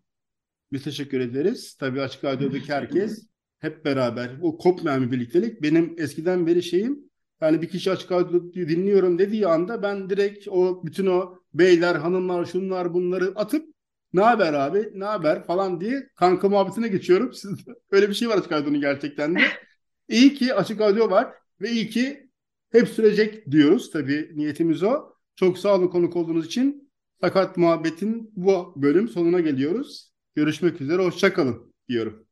Biz 0.72 0.84
teşekkür 0.84 1.20
ederiz. 1.20 1.76
Tabii 1.80 2.00
Açık 2.00 2.24
Radyo'daki 2.24 2.72
herkes 2.72 3.29
hep 3.60 3.84
beraber. 3.84 4.42
Bu 4.42 4.58
kopmayan 4.58 5.02
bir 5.06 5.10
birliktelik. 5.10 5.62
Benim 5.62 5.94
eskiden 5.98 6.46
beri 6.46 6.62
şeyim 6.62 7.10
yani 7.40 7.62
bir 7.62 7.68
kişi 7.68 7.90
Açık 7.90 8.12
Radyo 8.12 8.52
dinliyorum 8.54 9.18
dediği 9.18 9.46
anda 9.46 9.82
ben 9.82 10.10
direkt 10.10 10.48
o 10.48 10.84
bütün 10.84 11.06
o 11.06 11.38
beyler, 11.54 11.94
hanımlar, 11.94 12.44
şunlar 12.44 12.94
bunları 12.94 13.32
atıp 13.36 13.74
ne 14.12 14.20
haber 14.20 14.52
abi, 14.52 14.90
ne 14.94 15.04
haber 15.04 15.44
falan 15.44 15.80
diye 15.80 16.08
kanka 16.16 16.48
muhabbetine 16.48 16.88
geçiyorum. 16.88 17.32
Siz, 17.34 17.50
öyle 17.90 18.08
bir 18.08 18.14
şey 18.14 18.28
var 18.28 18.38
Açık 18.38 18.52
Radyo'nun 18.52 18.80
gerçekten 18.80 19.34
de. 19.34 19.40
İyi 20.08 20.34
ki 20.34 20.54
Açık 20.54 20.80
Radyo 20.80 21.10
var 21.10 21.32
ve 21.60 21.70
iyi 21.70 21.88
ki 21.90 22.30
hep 22.72 22.88
sürecek 22.88 23.50
diyoruz. 23.50 23.90
Tabii 23.90 24.30
niyetimiz 24.34 24.82
o. 24.82 25.14
Çok 25.36 25.58
sağ 25.58 25.74
olun 25.74 25.88
konuk 25.88 26.16
olduğunuz 26.16 26.46
için. 26.46 26.90
Sakat 27.20 27.56
Muhabbet'in 27.56 28.32
bu 28.36 28.74
bölüm 28.76 29.08
sonuna 29.08 29.40
geliyoruz. 29.40 30.12
Görüşmek 30.34 30.80
üzere, 30.80 31.02
hoşça 31.02 31.34
kalın 31.34 31.74
diyorum. 31.88 32.29